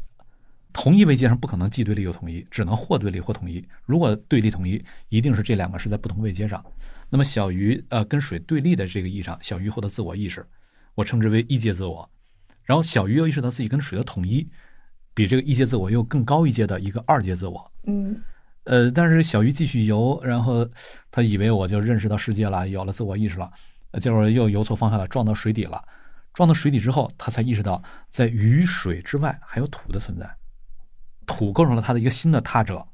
[0.71, 3.61] 同一位阶上不可能既对立又统一，只能或对立或统一。
[3.85, 6.63] 如果对立统一，一定是这两个是在不同位阶上。
[7.09, 10.45] 那么小鱼呃跟水对立的这个意义上，小鱼获得自我意识，
[10.95, 12.09] 我称之为一阶自我。
[12.63, 14.47] 然后小鱼又意识到自己跟水的统一，
[15.17, 17.71] 比这个一阶自我又更高一阶的一个二阶自我。
[17.87, 18.15] 嗯
[18.65, 20.69] 呃，但是小鱼继续游，然后
[21.09, 23.51] 他以为我就认识到世界了，有了自我意识了，
[23.89, 25.83] 呃结果又游错方向了，撞到水底了。
[26.35, 30.29] 撞到水底之后，他才意识到在雨水之外还有土的存在。
[31.25, 32.85] 土构成了他的一个新的他者，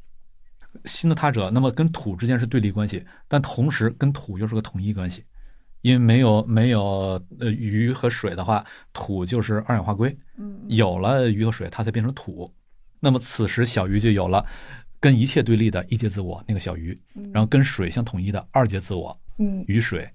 [0.86, 5.26] 新的他者，那么跟土之间是对立关系，但同时跟土又是个统一关系，
[5.84, 12.50] 因为没有没有呃鱼和水的话，土就是二氧化硅，嗯有了鱼和水，它才变成土。
[13.02, 14.46] 那么此时小鱼就有了
[14.98, 16.98] 跟一切对立的一阶自我，那个小鱼，
[17.34, 20.10] 然后跟水相统一的二阶自我，嗯鱼水，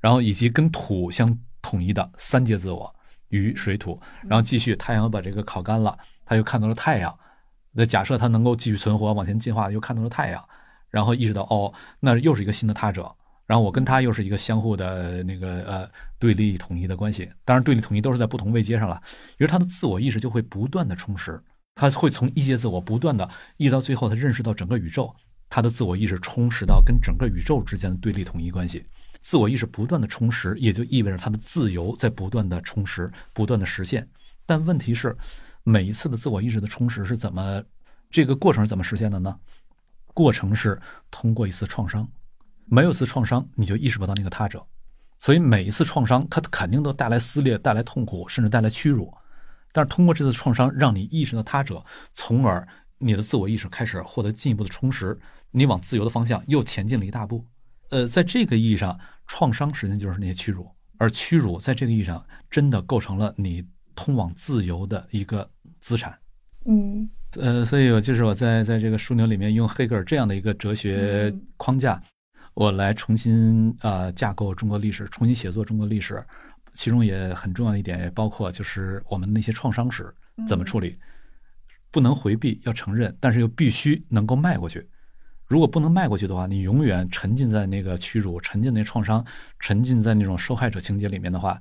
[0.00, 2.90] 然后以及跟土相统一的三阶自我，
[3.28, 7.14] 鱼水土，然后继续太阳把这个烤干了，他又看到了太阳。
[7.72, 10.42] 那假设他能够继续存活，往前进化，又看到了太阳，
[10.88, 13.14] 然后意识到哦，那又是一个新的他者，
[13.50, 15.90] 然后我跟他又是一个相互的那个呃
[16.20, 17.28] 对立统一的关系。
[17.44, 19.02] 当然，对立统一都是在不同位阶上了，
[19.38, 21.42] 于是他的自我意识就会不断的充实，
[21.74, 25.12] 他会从一阶自我不断的，一直到最后他认识到整个宇宙，
[25.48, 28.86] 他的自我意识充实到跟整个宇宙之间的对立统一关系。
[29.20, 34.08] 自我意识不断的充实，也就意味着他的自由在不断的充实，不断的实现。
[34.46, 35.12] 但问题是，
[35.64, 37.60] 每一次的自我意识的充实是怎么，
[38.10, 39.36] 这个过程是怎么实现的呢？
[40.14, 40.80] 过程是
[41.10, 42.08] 通过一次创伤，
[42.70, 44.64] 没有一次创伤，你就意识不到那个他者。
[45.18, 49.12] 所以每一次创伤，它肯定都带来撕裂、带来痛苦，甚至带来屈辱。
[49.72, 52.66] 但是通过这次创伤，让你意识到他者，从而
[52.98, 55.18] 你的自我意识开始获得进一步的充实，
[55.50, 57.44] 你往自由的方向又前进了一大步。
[57.90, 63.64] 呃，在这个意义上，创伤实际上就是那些屈辱，而屈辱在这个意义上真的构成了你
[63.94, 65.48] 通往自由的一个
[65.80, 66.16] 资产。
[66.66, 72.00] 嗯呃，所以我就是我在在这个枢纽里面用黑格尔这样的一个哲学框架，
[72.60, 76.22] 我来重新呃架构中国历史，重新写作中国历史。
[76.74, 80.12] 其中也很重要一点，也包括就是我们那些创伤史
[80.46, 80.94] 怎么处理，
[81.90, 84.86] 不能回避，要承认，但是又必须能够迈过去。
[85.46, 89.24] 如果不能迈过去的话，你永远沉浸在那个屈辱、沉浸那创伤、
[89.58, 91.58] 沉浸在那种受害者情节里面的话，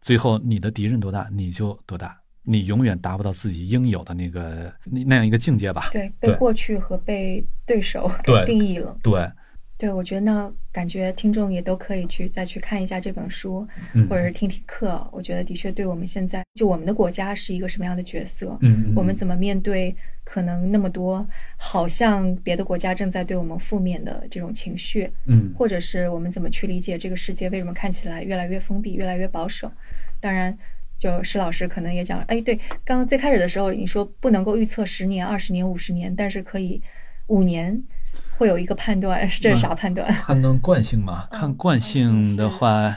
[0.00, 5.88] 最后你的敌人多大，你就多大，你永远达不到自己应有的那个那那样一个境界吧？
[5.90, 8.96] 对，被过去和被对手给定义了。
[9.02, 9.28] 对，
[9.78, 15.06] 对，我觉得呢，感觉听众也都可以去再去看一下这本书，嗯或者是听听课。
[15.12, 21.26] 我觉得的确对我们现在就我们的国家是一个什么样的角色，嗯，我们怎么面对可能那么多
[21.58, 25.52] 好像别的国家正在对我们负面的这种情绪，嗯。
[25.54, 29.70] 或者是我们怎么去理解这个世界为什么看起来越来越封闭、越来越保守？
[30.20, 30.56] 当然，
[30.98, 36.80] 就施老师可能也讲了，哎，对，刚刚最开始的时候你说不能够预测十年、二十年、五十年，但是可以
[37.26, 37.82] 五年
[38.36, 40.06] 会有一个判断， 这是啥判断？
[40.22, 41.38] 判断惯性嘛，嗯。
[41.38, 42.96] 看惯性的话，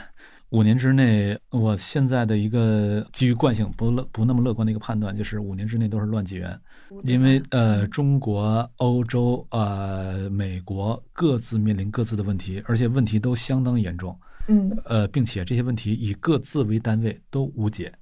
[0.50, 6.58] 五年之内，我现在的一个基于惯性不乐不那么乐观的一个判断，就是五年之内都是乱纪元，
[7.04, 14.18] 因为呃，中国、欧洲、呃，美国各自面临各自的问题，而且问题都相当严重，
[14.48, 14.76] 嗯。
[14.84, 17.92] 呃，并且这些问题以各自为单位都无解，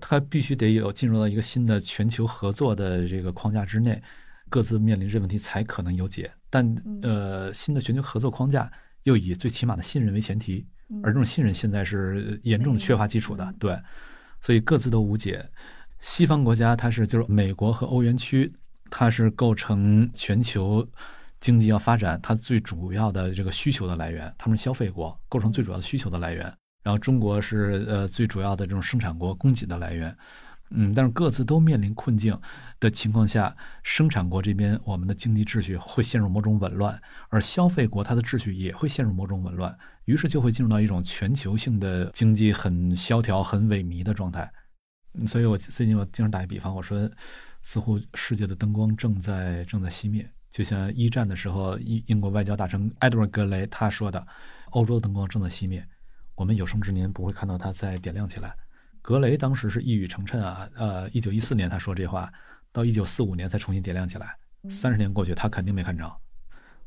[0.00, 4.00] 它必须得有进入到一个新的全球合作的这个框架之内，
[4.48, 6.30] 各自面临这问题才可能有解。
[6.50, 6.64] 但
[7.02, 8.70] 呃，新的全球合作框架
[9.02, 10.66] 又以最起码的信任为前提，
[11.02, 13.78] 而这种信任现在是严重的缺乏基础的嗯，对，
[14.40, 15.46] 所以各自都无解。
[16.00, 18.52] 西方国家它是就是美国和欧元区，
[18.90, 20.86] 它是构成全球
[21.40, 26.44] 经济要发展它最主要的这个需求的来源，他们是消费国，构成最主要的需求的来源。
[26.82, 30.16] 然后中国是呃最主要的这种生产国，供给的来源。
[30.70, 32.38] 嗯，但是各自都面临困境
[32.78, 37.00] 的情况下，生产国这边我们的经济秩序会陷入某种紊乱，
[37.30, 44.50] 而消费国它的秩序也会陷入某种紊乱，于是就会进入到一种全球性的经济很萧条、很萎靡的状态。
[45.26, 47.10] 所以我最近我经常打一比方，我说，
[47.62, 54.24] 似乎世界的灯光正在正在熄灭，就像一战的时候，英英国外交大臣埃德温·格雷他说的，
[54.70, 55.82] 欧洲的灯光正在熄灭，
[56.36, 58.54] 我们有生之年不会看到它再点亮起来。
[59.08, 62.30] 格雷当时是一语成谶啊，呃，一九一四年他说这话，
[62.70, 64.36] 到一九四五年才重新点亮起来，
[64.68, 66.14] 三十年过去，他肯定没看着。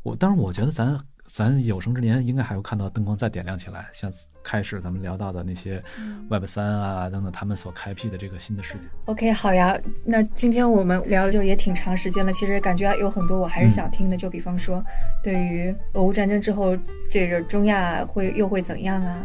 [0.04, 4.14] 我当然，我觉得咱咱有生之年应该还会看到灯光再点亮起来，像
[4.44, 5.82] 开始咱们聊到的那些
[6.30, 8.88] Web 三啊等等，他们所开辟的这个新的世界。
[9.06, 9.78] OK，好呀。
[10.04, 14.84] 那今天我们聊了就也挺长时间了，其实感觉有很多我还是想听的，就比方说，
[15.24, 16.78] 对于俄乌战争之后，
[17.10, 19.24] 这个中亚会又会怎样啊？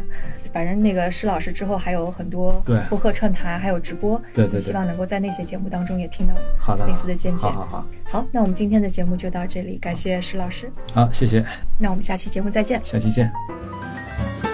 [0.53, 7.45] 反正那个施老师之后还有很多对播客串台，还有直播，对对对希望能够在那些节目当中也听到好的，类似的见解。
[7.45, 11.45] 好好好，好，那我们今天的节目就到这里，感谢施老师，好，谢谢，
[11.79, 12.79] 那我们下期节目再见。
[12.83, 13.31] 下期见。「